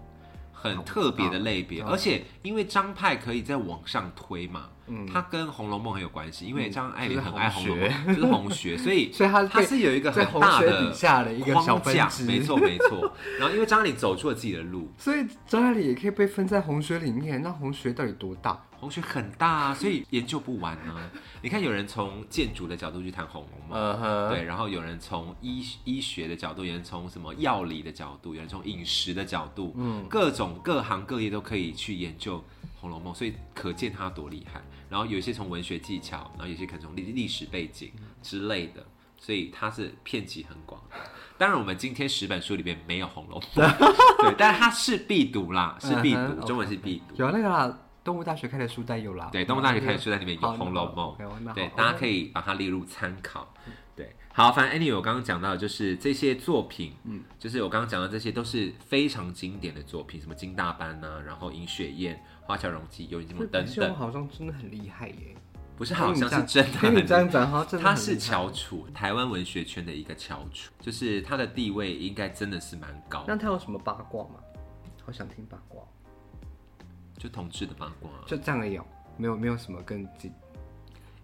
[0.53, 13.12] 很特别的类别，嗯而且因为张派可以在往上推嘛，嗯它跟《红楼梦》很有关系，因为张爱玲很爱《红楼梦》，就是红学， 所以所以他它是有一个在很大的底下的一个小分支，没错没错。
[13.38, 18.61] 然后因为张爱玲走出了自己的路，所以张爱玲也可以被分在红学里面，那红学到底多大？
[18.79, 21.11] 红学很大啊，所以研究不完啊。
[21.40, 23.94] 你看，有人从建筑的角度去谈《红楼梦》。
[24.29, 32.37] 对，然后有人从医医学的角度，有人从什么药理的角度，有人从饮食的角度，嗯，各种各行各业都可以去研究
[32.79, 34.61] 《红楼梦》，所以可见它多厉害。
[34.94, 37.90] 然后有一些从文学技巧，然后有些可能从历历史背景
[38.22, 38.87] 之类的，
[39.18, 40.94] 所以它是遍及很广的。
[41.37, 43.68] 当然，我们今天十本书里面没有《红楼梦》，
[44.22, 47.16] 对，但是它是必读啦，是必读，中文是必读。
[47.16, 51.16] 有那个啦，东吴大学开的书单有啦，对，东吴大学开的书单里面有好《红楼梦》，
[51.54, 53.52] 对，大家可以把它列入参考。
[53.96, 65.35] 对，好，反正 anyway，我刚刚讲到的就是这些作品，嗯，就是我刚刚讲的这些都是非常经典的作品，什么金大班呐、然后尹雪燕、花桥荣记、游影金梦等等，好像真的很厉害耶，
[65.76, 74.37] 不是好像是真的 听你很这样讲，好像真的他是翘楚，台湾文学圈的一个翘楚，就是他的地位应该真的是蛮高，那他有什么八卦吗？
[75.04, 75.83] 好想听八卦，
[77.18, 78.11] 就同志的八卦。
[78.26, 78.85] 就这样而已哦，
[79.16, 80.33] 没有没有什么跟自己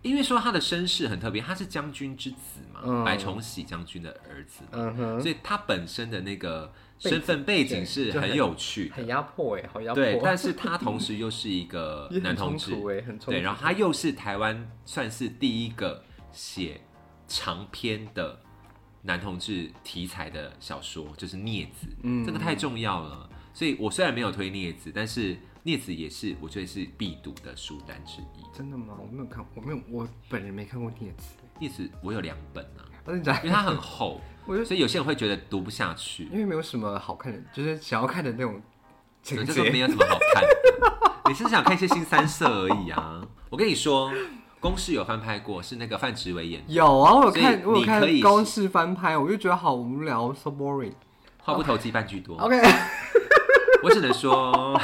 [0.02, 3.04] 因为说他的身世很特别，他是将军之子嘛，嗯。
[3.04, 12.72] 白崇禧将军的儿子嘛，嗯哼，所以他本身的那个身份背景是很有趣的，很压迫哎，好压迫，对， 但是他同时又是一个 男同志，
[13.06, 16.80] 很冲突，对，然后他又是台湾算是第一个写
[17.26, 18.38] 长篇的
[19.02, 23.28] 男同志题材的小说，就是《镊子》，嗯这个太重要了。
[23.52, 25.34] 所以我虽然没有推《镊子》，但是
[25.64, 28.56] 《镊子》也是我觉得是必读的书单之一。
[28.56, 28.96] 真的吗？
[29.00, 31.34] 我没有看，我没有，我本人没看过《镊子》。
[31.66, 36.24] 《镊子》我有两本啊，我跟你讲因，为它很厚，我就所以有些人会觉得读不下去。
[36.32, 38.60] 因为没有什么好看的，就是想要看的那种
[39.22, 39.52] 情节。
[39.52, 40.48] 这个没有什么好看的，
[41.28, 43.20] 你是想看一些新三色而已啊。
[43.48, 44.12] 我跟你说，
[44.60, 50.92] 公式有翻拍过，是那个范植伟演的，有啊，我有看，我有看公式翻拍，我就觉得好无聊，so boring。
[51.42, 52.36] 话不投机半句多。
[52.36, 52.60] OK，
[53.82, 54.78] 我只能说，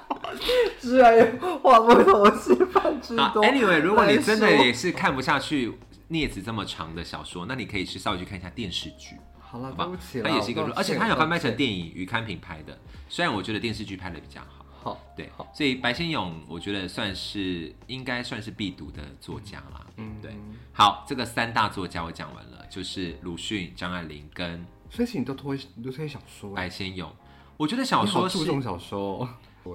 [0.80, 3.44] 居然有话不投机半句啊多。
[3.44, 5.68] ，anyway，如果你真的也是看不下去
[6.08, 10.22] 《镊子》这么长的小说，那你可以去稍微去看一下电视剧，好了，吧对不起？
[10.22, 12.78] 它也是一个，而且它有翻拍成电影，于刊平拍的。
[13.08, 19.86] 虽然我觉得电视剧拍的比较好，好，对，所以白先勇我觉得算是应该算是必读的作家啦。
[19.96, 20.34] 嗯，对。
[20.72, 27.10] 好，这个三大作家我讲完了，就是鲁迅、张爱玲跟所以你都推，你都推小说，白先勇。
[27.56, 29.28] 我觉得小说是注重小说哦。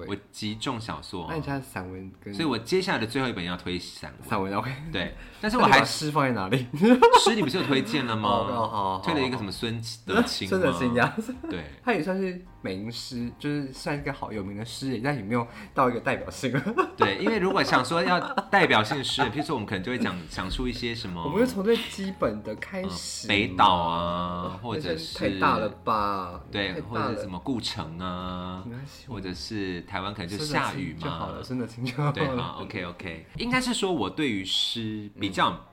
[0.08, 4.28] 我极重小说那，你家的散文跟所以我接下来的最后一本要推散文。
[4.28, 6.66] 散文 OK，对， 但是我还诗放在哪里？
[7.24, 8.28] 诗你不是有推荐了吗？
[8.28, 10.50] 哦好好好推了一个什么孙德清吗？
[10.50, 11.14] 孙德清呀，
[11.50, 16.50] 对，他也算是名诗，就是算一个好有名的诗人，但也没有到一个代表性。
[16.96, 18.18] 对，因为如果想说要
[18.50, 26.40] 代表性诗人，譬如说我们可能就会讲讲出一些什么，我们就从最基本的开始北岛啊，或者是太大了吧？
[26.50, 28.64] 对，或者什么顾城啊
[29.06, 35.66] 或者是台湾可能就下雨嘛就好了，，真的清就好对，好，OK OK，应该是说我对于诗比较，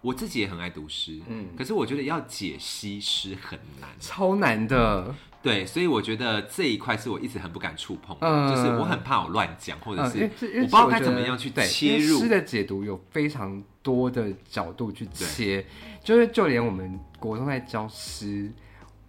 [0.00, 5.12] 我自己也很爱读诗，嗯可是我觉得要解析诗很难，超难的，
[5.42, 15.64] 对，所以我觉得这一块是我一直很不敢触碰的，嗯就是我很怕我乱讲，或者嗯，是我不知道该怎么样去切入诗的解读有非常多的角度去切，
[16.04, 18.52] 就是就连我们国中在教诗，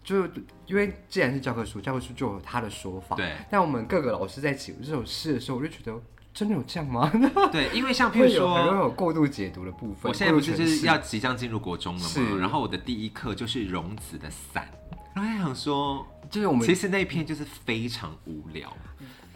[0.04, 0.26] 就
[0.66, 5.94] 因为既然是教科书，教科书就有他的说法，对但我们各个老师在解读这首诗的时候，我就觉得
[6.34, 7.12] 真的有这样吗？
[7.52, 8.76] 对，因为像譬如会有。
[8.82, 10.10] 有过度解读的部分。
[10.10, 14.66] 我现在不是就是要即将进入国中了嘛，然后我的第一课就是荣子的伞，
[15.14, 18.76] 然后还想说，就是我们其实那篇就是非常无聊，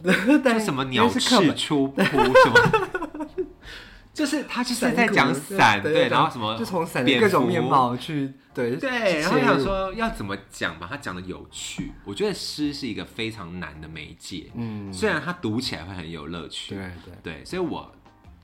[0.44, 3.28] 但就什么鸟因为是课本翅出扑什么，
[4.14, 11.92] 就是他就是在讲伞，对，然后什么就从伞的各种面貌去对对，然后想说要怎么讲把它讲的有趣。
[12.06, 17.94] 我觉得诗是一个非常难的媒介，嗯，虽然它读起来会很有乐趣，对对，对，所以我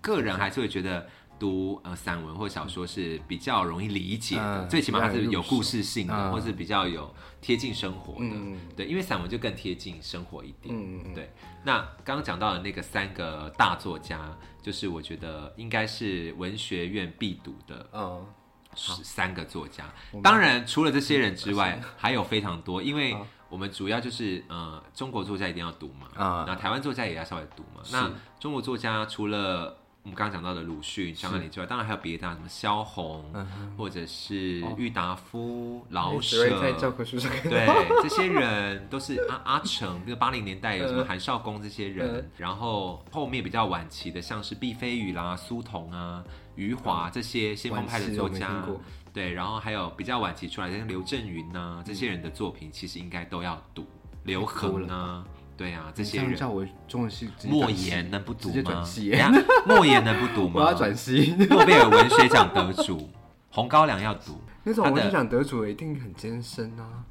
[0.02, 1.08] 个人还是会觉得
[1.41, 8.30] 读呃散文或小说是比较容易理解的，嗯最起码它是有故事性的，嗯或是比较有贴近生活的。
[8.32, 10.75] 嗯对，因为散文就更贴近生活一点。
[10.77, 18.23] 嗯嗯对，那刚刚讲到的那个三个大作家，就是我觉得应该是文学院必读的嗯，
[18.75, 19.91] 十三个作家。
[20.21, 23.17] 当然，除了这些人之外，还有非常多，因为
[23.49, 27.82] 我们主要就是呃，中国作家一定要读嘛，啊那台湾作家也要稍微读嘛。
[27.91, 33.24] 那中国作家除了我们刚刚讲到的鲁迅、张爱玲之外，当然还有别的啊，什么萧红，
[33.78, 37.68] 或者是郁达夫、老舍，在教科书上对，
[38.02, 42.32] 这些人都是阿阿成，比如八零年代有什么韩少功这些人，嗯。
[42.36, 46.24] 然后后面比较晚期的，像是毕飞宇啦、苏童啊、
[46.56, 48.66] 余华这些先锋派的作家
[49.14, 53.86] 对，然后还有比较晚期出来的像刘震云呐、这些人的作品，其实应该都要读。
[54.24, 55.26] 刘恒啊，
[55.62, 56.36] 对啊，这些人。
[56.36, 59.32] 叫我中文系莫言能不读直接吗
[59.67, 60.54] 莫言能不读 吗？
[60.56, 61.36] 我要转系。
[61.50, 63.08] 诺贝尔文学奖得主
[63.52, 67.04] 红高粱要读， 那种文学奖得主一定很艰深啊。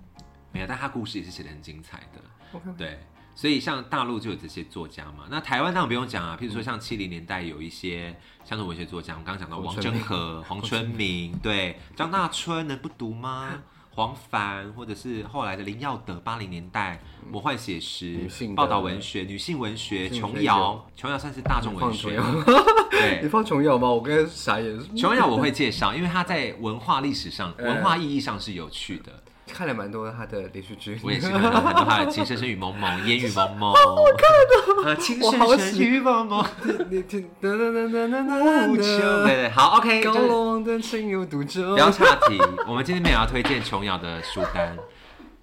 [0.50, 2.60] 没有，但他故事也是写的很精彩的。
[2.76, 2.98] 对，
[3.36, 8.12] 所以像大陆就有这些作家嘛，那台湾当然不用讲啊，譬如说像七零年代有一些
[8.44, 13.62] 乡土文学作家，我们刚刚讲到王黄春明真和、黄春明，对，张大春能不读吗？
[13.94, 22.20] 黄凡，或者是后来的林耀德，八零年代魔幻写实报道文学、女性文学，琼瑶，琼瑶算是大众文学。
[22.20, 22.44] 放，
[22.90, 23.20] 对。
[23.22, 23.88] 你，放琼瑶吗？
[23.90, 24.96] 我刚才傻眼。
[24.96, 29.12] 琼瑶我会介绍，因为它在文化历史上、嗯 文化意义上是有趣的。
[29.52, 36.42] 看了蛮多他的连续剧，我也喜欢很多他的《情深深雨蒙蒙》《烟雨蒙蒙》，好看的，呃，《情我好深喜深雨蒙蒙》。
[36.90, 41.78] 你听，噔噔噔噔噔噔对噔，对，好，OK，高就是楼望断情有独钟不。
[41.78, 42.38] 要岔题。
[42.66, 44.76] 我们今天没有要推荐琼瑶的书单，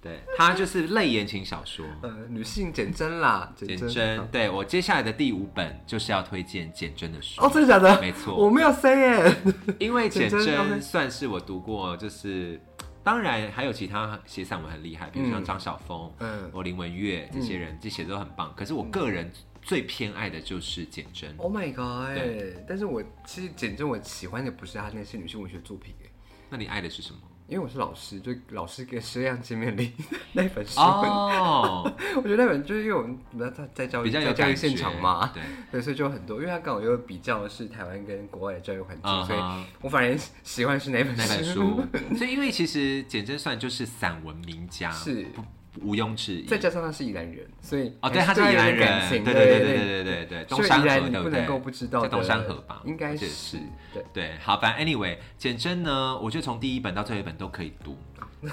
[0.00, 1.84] 对，它就是类言情小说。
[2.02, 3.88] 呃，女性简真啦，简真。
[3.88, 8.00] 真，对我接下来的第五本就是要推荐简真的书哦，，真的假的？
[8.00, 9.36] 没错我没有 say 耶。
[9.78, 12.60] 因为简 简真算是我读过，就是
[13.04, 18.52] 当然还有其他写散文很厉害，比如像嗯张晓峰、嗯或林文月这些人，这写的都很棒。
[18.56, 19.30] 可是我个人
[19.62, 21.34] 最偏爱的就是简真。
[21.36, 22.14] Oh my god！
[22.14, 26.10] 对但是我其实简真我喜欢的不是他那些女性文学作品耶，
[26.50, 27.18] 那你爱的是什么？
[27.48, 29.92] 因为我是老师，就老师给师样见面礼
[30.34, 33.18] 那本书，哦， 我觉得那本就是因为我们
[33.52, 39.38] 在在教育比较有在教育现场嘛，对， 对，所以就很多，因为他刚好又比较的是台湾跟国外的教育环境，所以
[39.80, 41.82] 我反而喜欢是那本那本书，
[42.18, 45.24] 所以因为其实简真算就是散文名家，是。
[45.34, 45.42] 不
[45.82, 51.40] 毋庸置疑，再加上他是宜兰人，所以哦，对，他是宜兰人，对对对对对对对对，东山河对不对？
[51.40, 53.58] 能够不知道在东山河吧，应该是,
[53.92, 54.32] 对对。
[54.40, 57.96] 好，反正 anyway，简真呢，我觉得从第一本到最后一本都可以读，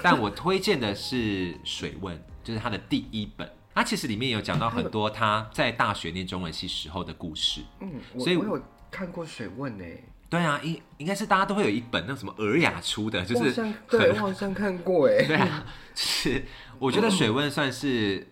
[0.02, 1.16] 但我推荐的是
[1.64, 3.48] 《水问》， 就是他的第一本。
[3.74, 9.84] 他其实里面有讲到很多他在大学念中文系时候的故事，嗯，所以我,有看过《水问》呢。
[10.28, 13.52] 对啊，应应该是大家都会有一本那什么尔雅出的，就是
[13.88, 16.42] 对，我好像看过哎， 对啊，是。
[16.78, 18.26] 我觉得水温算是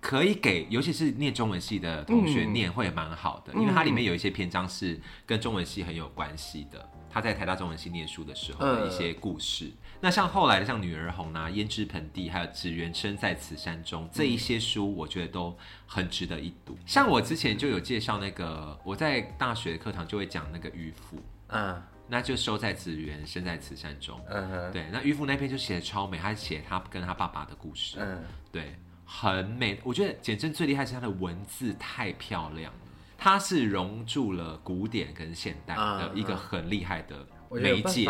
[0.00, 6.88] 可以给，尤其是念中文系的同学嗯念会蛮好的，因为它里面有一些篇章是跟中文系很有关系的。
[7.14, 15.54] 他在台大中文系念书的时候的一些故事，那像后来的像《女儿红》啊、《胭脂盆地》还有《只缘身在此山中》这一些书，我觉得都
[15.86, 16.74] 很值得一读。
[16.86, 21.18] 像我之前就有介绍那个，我在大学课堂就会讲那个渔夫，
[21.48, 24.20] 啊，那就收在紫园，身在此山中。
[24.28, 29.80] 嗯哼，对，那渔夫那篇就写的超美，他写他跟他爸爸的故事，嗯，对，很美。
[29.84, 32.80] 我觉得简真最厉害是他的文字太漂亮了，
[33.16, 38.08] 他是融入了古典跟现代的一个很厉害的媒介。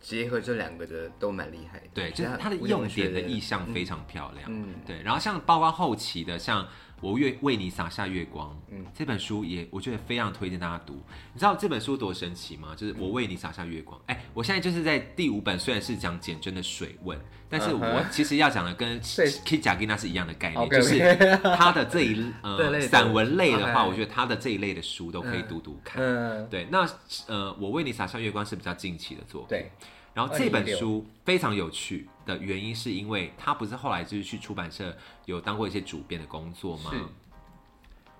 [0.00, 4.50] 结合这两个的都蛮厉害的，对，就是他的用典的意象非常漂亮。
[4.50, 6.66] 嗯对，然后像包括后期的，像
[7.00, 10.94] 我愿为你洒下月光，嗯这本书也我觉得非常推荐大家读。
[11.32, 12.74] 你知道这本书多神奇吗？
[12.76, 14.00] 就是我为你洒下月光。
[14.06, 21.16] 哎、我现在就是在第五本，虽然是讲简真的水问，但是我其实要讲的跟对 Kit 贾吉娜是一样的概念就是
[21.56, 26.02] 他的这一 呃散文类的话，我觉得他的这一类的书都可以读读看。
[26.02, 26.86] 嗯，对，那
[27.26, 29.48] 呃，我为你洒下月光是比较近期的作品。
[29.48, 29.70] 对，
[30.12, 36.90] 然后这本书非常有趣的原因，是因为他不是后来就是去出版社有当过一些主编的工作吗？
[36.92, 37.00] 是。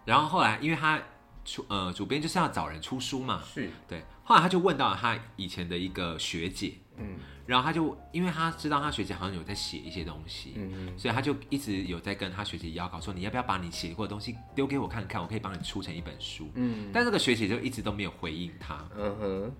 [0.05, 1.00] 然后后来因为他
[1.44, 7.16] 出呃主编就是要找人出书嘛，是，对，后来他就问到了他以前的一个学姐，嗯。
[7.46, 16.48] 然后他就因为他知道他学姐好像有在写一些东西，嗯所以他就一直有在跟他学姐要稿，说你要不要把你写过的东西丢给我看看，我可以帮你出成一本书。
[16.55, 16.90] 嗯。
[16.92, 18.88] 但这个学姐就一直都没有回应他。
[18.96, 19.53] 嗯哼，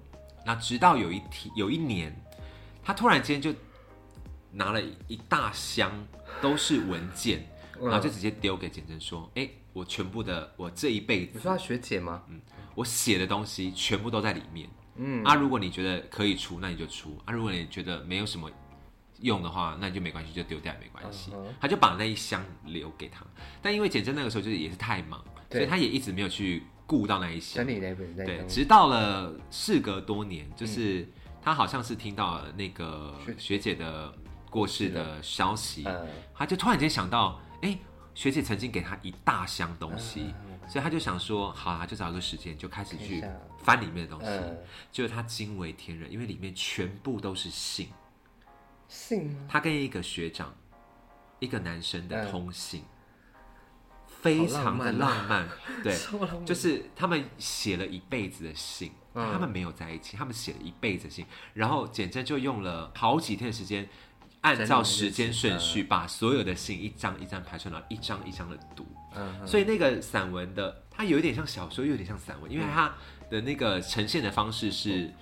[0.45, 2.15] 那直到有一天，有一年，
[2.83, 3.55] 他突然间就
[4.53, 5.93] 拿了一大箱
[6.41, 7.47] 都是文件，
[7.81, 12.23] 嗯然后就直接丢给简真说：“哎、我全部的我这一辈子你说他学姐吗？
[12.29, 12.41] 嗯
[12.75, 14.69] 我写的东西全部都在里面。
[14.97, 18.51] 嗯啊，如果你觉得可以出，那你就出；啊，如果你觉得没有什么
[19.21, 21.33] 用的话，那你就没关系，就丢掉也没关系。
[21.61, 23.27] 他就把那一箱留给他，
[23.61, 27.65] 但因为简真那个时候就是也是太忙，所以他也一直没有去顾到那一些。
[28.27, 31.09] 对，直到了事隔多年，就是
[31.41, 34.13] 他好像是听到了那个学学姐的
[34.51, 36.09] 过世的消息，嗯。
[36.35, 37.79] 他就突然间想到，哎、
[38.13, 40.35] 学姐曾经给他一大箱东西，
[40.69, 43.23] 所以他就想说，好啊，就找一个时间就开始去
[43.59, 44.59] 翻里面的东西，嗯，
[44.91, 47.89] 结果他惊为天人，因为里面全部都是信，
[48.89, 49.47] 信吗？
[49.49, 50.53] 他跟一个学长，
[51.39, 52.33] 一个男生的嗯。
[52.33, 52.83] 通信，
[54.23, 55.27] 非常的浪啊。
[55.29, 55.49] 漫，
[55.83, 55.97] 对，
[56.45, 59.33] 就是他们写了一辈子的信，嗯。
[59.33, 63.89] 他们没有在一起，他们写了一辈子的信，然后简真就用了好几天的时间，
[64.43, 68.87] 按照时间顺序把所有的信一张一张排出来，一张一张的读。
[69.17, 72.95] 嗯，所以那个散文的，它有一点像小说，又有点像散文，因为它
[73.31, 75.13] 的那个呈现的方式是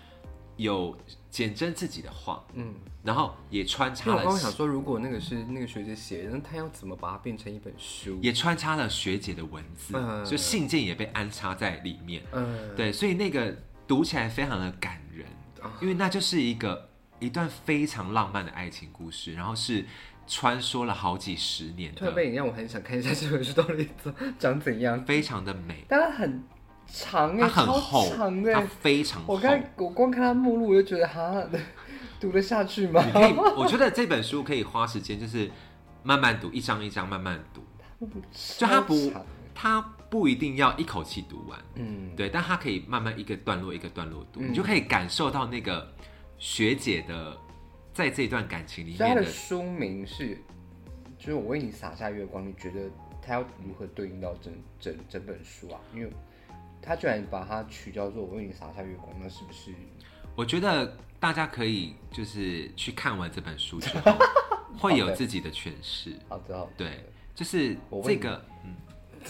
[0.58, 0.94] 有
[1.30, 8.18] 简真自己的话，嗯，然后也穿因插了为我刚刚想说，如果那个是那个学姐写的，那她要怎么把它变成一本书？
[8.20, 10.24] 也穿插了学姐的文字，嗯。
[10.24, 12.22] 就信件也被安插在里面。
[12.32, 13.56] 嗯，对，所以那个
[13.86, 15.26] 读起来非常的感人，
[15.62, 15.72] 啊。
[15.80, 16.90] 因为那就是一个
[17.20, 19.84] 一段非常浪漫的爱情故事，然后是
[20.26, 26.42] 穿梭了好几十年的，突然被你让我很想看一下这本书到底怎长怎样，非常的美，但它很
[26.88, 28.66] 长哎、它很超厚，它长的欸。
[28.80, 29.38] 非常厚我。
[29.40, 31.44] 刚我光看它目录，我就觉得哈，
[32.18, 33.04] 读得下去吗？
[33.04, 35.50] 你可以，我觉得这本书可以花时间，就是
[36.02, 37.62] 慢慢读，一张一张慢慢读，
[38.56, 39.12] 就它不
[39.54, 45.92] 它不一定要一口气读完，嗯，对，但它可以慢慢一个段落一个段落读，嗯你就可以感受到那个
[46.38, 47.36] 学姐的
[47.92, 50.38] 在这段感情里面的的书名是，
[51.18, 55.78] 就是我为你洒下月光，你觉得它要如何对应到整整整本书啊？
[55.94, 56.10] 因为
[56.82, 59.72] 他居然把它取叫做“我为你洒下月光”，那是不是？
[60.34, 64.12] 我觉得大家可以就是去看完这本书之后，
[64.78, 66.12] 会有自己的诠释。
[66.28, 67.04] 好的，好的对，
[67.34, 68.57] 就是这个，嗯，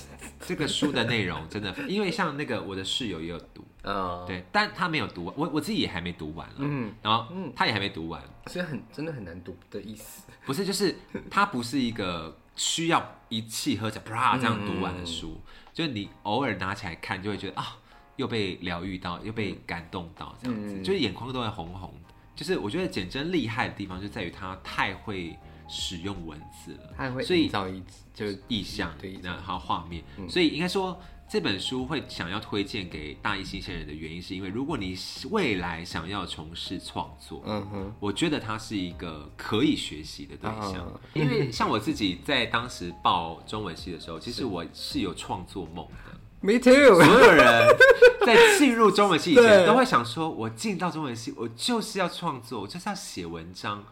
[0.47, 10.23] 这个书的内容真的，因为像那个我的室友也有读，嗯，对，但他没有读完，我我自己也还没读完了，嗯，然后他也还没读完，所以很真的很难读的意思。
[10.47, 10.95] 不是，就是
[11.31, 15.41] 它不是一个需要一气呵成啪这样读完的嗯书，
[15.75, 17.77] 就是你偶尔拿起来看，就会觉得啊，
[18.17, 20.83] 又被疗愈到，又被感动到，这样子，嗯。
[20.83, 22.15] 就是眼眶都会红红的。
[22.35, 25.37] 就是我觉得简真厉害的地方就在于他太会
[25.69, 27.83] 使用文字了，所以营造一
[28.14, 30.29] 就是意象，对那还有画面，嗯。
[30.29, 30.99] 所以应该说
[31.29, 34.97] 这本书会想要推荐给大一新鲜人的原因，是因为如果你
[35.31, 41.01] 未来想要从事创作，嗯哼，我觉得它是一个可以学习的对象，啊。
[41.12, 46.19] 因为像我自己在当时报中文系的时候，其实我是有创作梦的。
[46.41, 46.73] Me too。
[46.73, 47.77] 所有人
[48.25, 53.85] 在进入中文系以前 都会想说，我进到中文系，我就是要创作，我就是要写文章。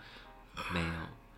[0.73, 0.87] 没有，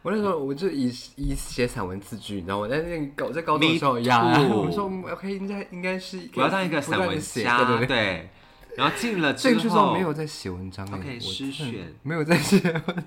[0.09, 2.66] 我那时候我就以以写散文自居，你知道吗？
[2.66, 8.30] 在那个高在高中的时候呀我说 OK，应该应该是我要当一个散文家，对对对。
[8.74, 12.59] 然后进了进去之后后没有在写文章哎 OK，我诗选没有在写，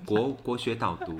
[0.04, 1.18] 国国学导读、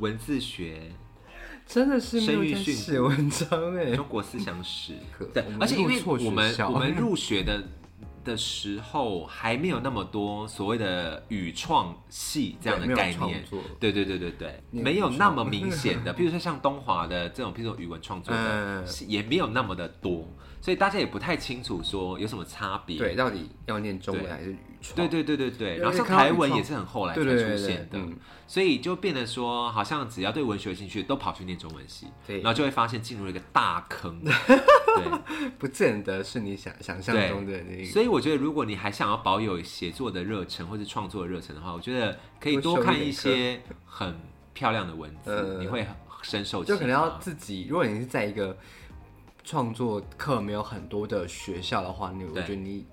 [0.00, 0.92] 文字学、
[1.66, 3.94] 真的是没有在写文章哎。
[3.96, 7.62] 中国思想史可，对而且因为我们我们 入学的
[8.28, 13.42] 的时候还没有那么多所谓的语创系这样的概念，
[13.80, 20.28] 对对对对对，没有那么明显的， 比如说像东华的这种，譬如说语文创作的嗯，也没有那么的多，
[20.60, 22.98] 所以大家也不太清楚说有什么差别。
[22.98, 24.96] 对，到底要念中文对还是语创？
[24.96, 35.48] 对对对对对，然后像而且看到语创台文也是很后来才出现的嗯，所以就变得说，好像只要对文学有兴趣，都跑去念中文系，对然后就会发现进入了一个大坑， 对。
[35.58, 37.84] 不见得是你想想象中的那个。
[37.86, 44.14] 所以我觉得，如果你还想要保有写作的热忱或者创作的热忱的话，我觉得可以多看一些很
[44.52, 46.64] 漂亮的文字，呃你会很深受。
[46.64, 48.56] 就可能要自己，如果你是在一个
[49.48, 52.84] 创作课没有很多的学校的话，你我对觉得你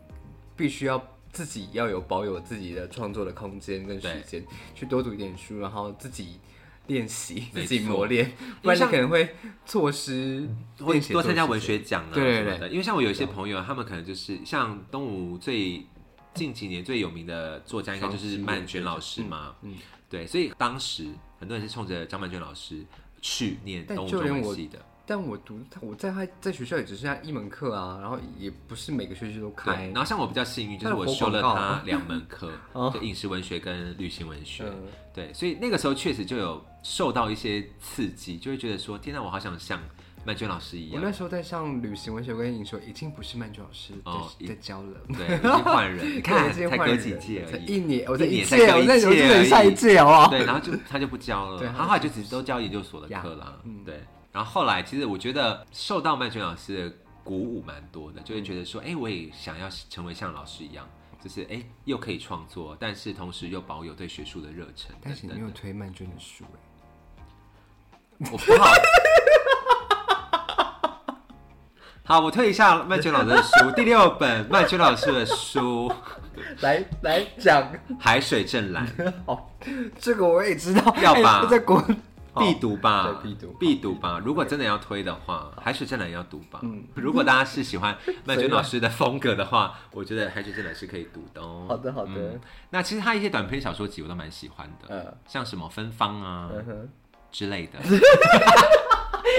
[0.55, 4.41] 必须要自己要有保有自己的创作的空间跟时间，
[4.73, 6.39] 去多读一点书，然后自己
[6.87, 8.31] 练习、自己磨练，
[8.63, 9.35] 不然你可能会
[9.65, 10.47] 错失
[10.77, 12.69] 多参加文学奖啊对对对。
[12.69, 15.85] 因为像我有一些朋友，他们可能就是像东吴最
[16.33, 19.53] 近几年最有名的作家，应该就是曼娟老师嘛。
[19.61, 19.77] 嗯嗯。
[20.09, 22.81] 对，所以当时很多人是冲着张曼娟老师
[23.21, 24.79] 去念东吴中文系的。
[25.05, 34.63] 但我读我在他在学校也只剩下一门课啊，然后也不是每个学期都对开，然后像我比较幸运，就是我修了他 两门课哦，就饮食文学跟旅行文学。
[34.65, 34.83] 嗯
[35.13, 39.79] 对，所以那个时候确实就有受到一些刺激，就会觉得说，天哪，我好想像
[40.25, 41.01] 曼娟老师一样。
[41.01, 44.99] 我那时候在上旅行文学跟影说，已经不是曼娟老师哦在在教了。
[45.15, 47.65] 对，已经换人，你看才隔几届而已。
[47.65, 50.27] 一年，我在一一届，我在下一届好不好？
[50.29, 53.57] 对，然后就他就不教了，对他后来就只都教研究所的课啦。
[53.85, 54.03] 对，
[54.35, 60.85] 然后后来其实我觉得受到曼娟老师的鼓舞蛮多的，就会觉得说，哎、我也想要成为像老师一样，
[61.23, 65.49] 就是哎、又可以创作，但是同时又保有对学术的热忱但是你没有。
[65.51, 66.43] 推曼娟的书
[68.19, 68.73] 哎， 我不好，
[72.03, 75.89] 好，我推一下曼娟老师的书，第六本曼娟老师的书
[76.61, 78.85] 《来来讲，海水正蓝》，
[79.27, 79.41] 哦，
[79.97, 81.81] 这个我也知道，要吧哎在国
[82.39, 84.21] 必读吧，对必读必读吧。
[84.23, 86.59] 如果真的要推的话，海水真的要读吧。
[86.63, 91.65] 嗯如果大家是喜欢 曼娟老师的风格的话，我觉得海水真的是可以读的哦。
[91.69, 96.49] 好的好的嗯那其实他一些短篇小说集我都蛮喜欢的，呃，像什么芬芳啊
[97.31, 97.79] 之类的。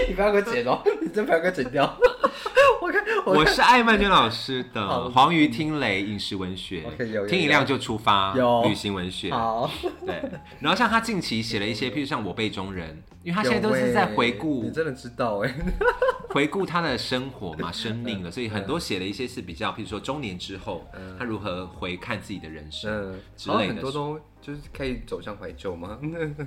[0.08, 1.96] 你不要给我剪哦， 你真不要给我剪掉。
[2.80, 6.84] 我看我是爱曼娟老师的黄鱼听雷饮食文学
[7.28, 8.62] 听一辆就出发有。
[8.64, 9.30] 旅行文学。
[9.30, 9.70] 好，
[10.04, 10.22] 对，
[10.60, 15.54] 然后像他近期写了一些，譬如像我辈中人，因为他现在都是在回有顾欸你真的知道哎，
[16.30, 20.86] 回顾他的生活嘛、 生命了，所以很多写了一些是比较，譬如说中年之后，
[21.18, 23.74] 他如何回看自己的人生，嗯，之类的。
[23.74, 25.98] 很多都就是可以走向怀旧吗？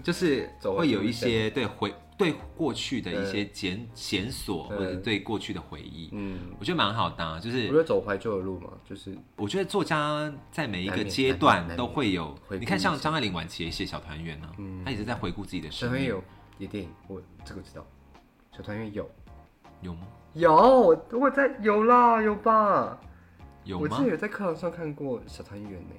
[0.01, 14.47] 就 是走会有一些对回对过去的一些检检索，嗯或者对过去的回忆，嗯，我觉得蛮好的啊、就我是觉得走怀旧的路嘛，就是我觉得作家在每一个阶段都会有，你看像张爱玲晚期也写小团圆呢，
[14.85, 16.23] 他一直在回顾自己的生命，小团圆有
[16.57, 17.85] 也电影，我这个知道，
[18.55, 19.09] 小团圆有。
[19.81, 20.07] 有吗？
[20.33, 22.97] 有，我我在有啦有吧？
[23.65, 23.83] 有吗？
[23.83, 24.09] 我记得？
[24.11, 25.95] 有在课堂上看过小团圆呢，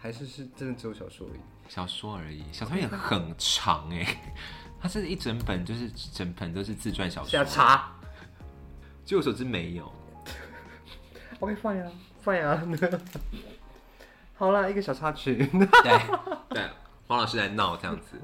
[0.00, 1.40] 还是是真的只有小说而已。
[1.68, 4.04] 小说而已，小说也很长哎，
[4.80, 7.44] 它是一整本，就是整本都是自传小说下。
[7.44, 7.92] 查
[9.04, 9.92] 据我所知没有。
[11.38, 11.84] ，OK 放呀
[12.22, 12.60] 放呀。
[14.34, 15.36] 好啦，一个小插曲。
[15.52, 16.00] 对
[16.48, 16.68] 对，
[17.06, 18.18] 黄老师在闹这样子。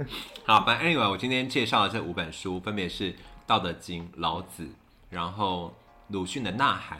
[0.46, 3.12] 好，反正 anyway，我今天介绍的这五本书分别是
[3.46, 4.66] 《道德经》、老子，
[5.10, 5.74] 然后
[6.08, 6.98] 鲁迅的《呐喊》、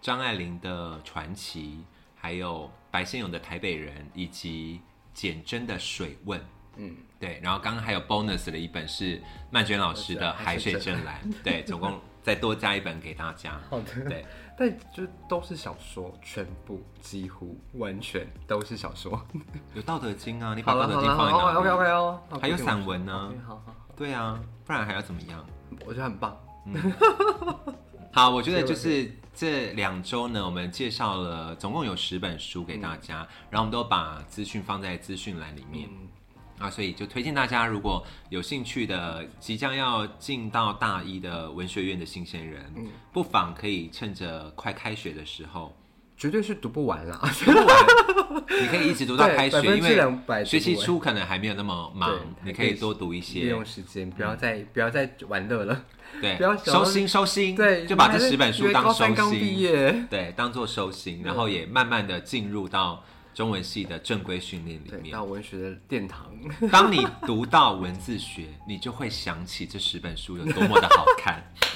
[0.00, 1.84] 张爱玲的《传奇》，
[2.20, 4.80] 还有白先勇的《台北人》，以及
[5.14, 6.38] 简真的《水问》。
[6.76, 9.20] 嗯，对，然后刚刚还有 bonus 的一本是
[9.50, 13.60] 曼娟老师的《海水正蓝》，对，总共再多加一本给大家。
[13.68, 14.04] 好的。
[14.08, 14.24] 对，
[14.56, 19.20] 但就都是小说，全部几乎完全都是小说。
[19.74, 22.22] 有《道德经》啊，你把《道德经》放在哪里 OK OK 哦。
[22.40, 25.44] 还有散文呢好好，对啊，不然还要怎么样？
[25.84, 26.34] 我觉得很棒。
[28.12, 29.10] 好，我觉得就是
[29.40, 35.88] 这两周呢，我们介绍了总共有十本书给大家，然后我们都把资讯放在资讯栏里面。
[36.58, 42.70] 啊，所以就推荐大家，如果有兴趣的，即将要进到大一的文学院的新鲜人，
[43.14, 45.74] 不妨可以趁着快开学的时候，
[46.20, 47.18] 绝对是读不完啦。
[47.42, 52.14] 读不完，你可以一直读到对开学，因为学期初可能还没有那么忙，
[52.44, 55.82] 你可以多读一些利些用，时间，不要再不要再玩乐了。
[56.20, 60.04] 对不要，收心收心，对，就把这十本书当收心，业。
[60.10, 63.02] 对，当做收心，然后也慢慢的进入到
[63.32, 65.14] 中文系的正规训练里，面。
[65.14, 66.30] 到文学的殿堂。
[66.70, 71.42] 当你读到文字学，你就会想起这十本书有多么的好看。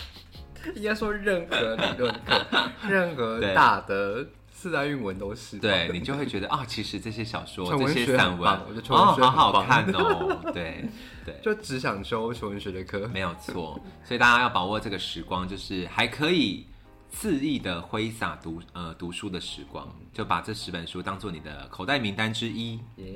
[0.75, 2.47] 应该说任何理论课，
[2.89, 5.59] 任何大的四大韵文都是。
[5.59, 10.41] 对你就会觉得啊、其实这些小说、 这些散文我觉得好好看哦。
[10.53, 10.85] 对
[11.25, 13.09] 对，就只想修纯文学的课。
[13.09, 13.81] 没有错。
[14.05, 16.67] 所以大家要把握这个时光，就是还可以
[17.11, 22.75] 肆意的挥洒读呃读书的时光，就把这十本书当做你的口袋名单之一。
[22.97, 23.07] 耶，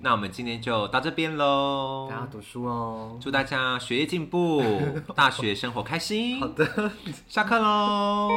[0.00, 2.20] 那我们今天就到这边喽大。
[2.20, 3.18] 家读书哦。
[3.20, 4.62] 祝大家学业进步，
[5.14, 6.38] 大学生活开心。
[6.40, 6.90] 好的。
[7.28, 8.28] 下课喽。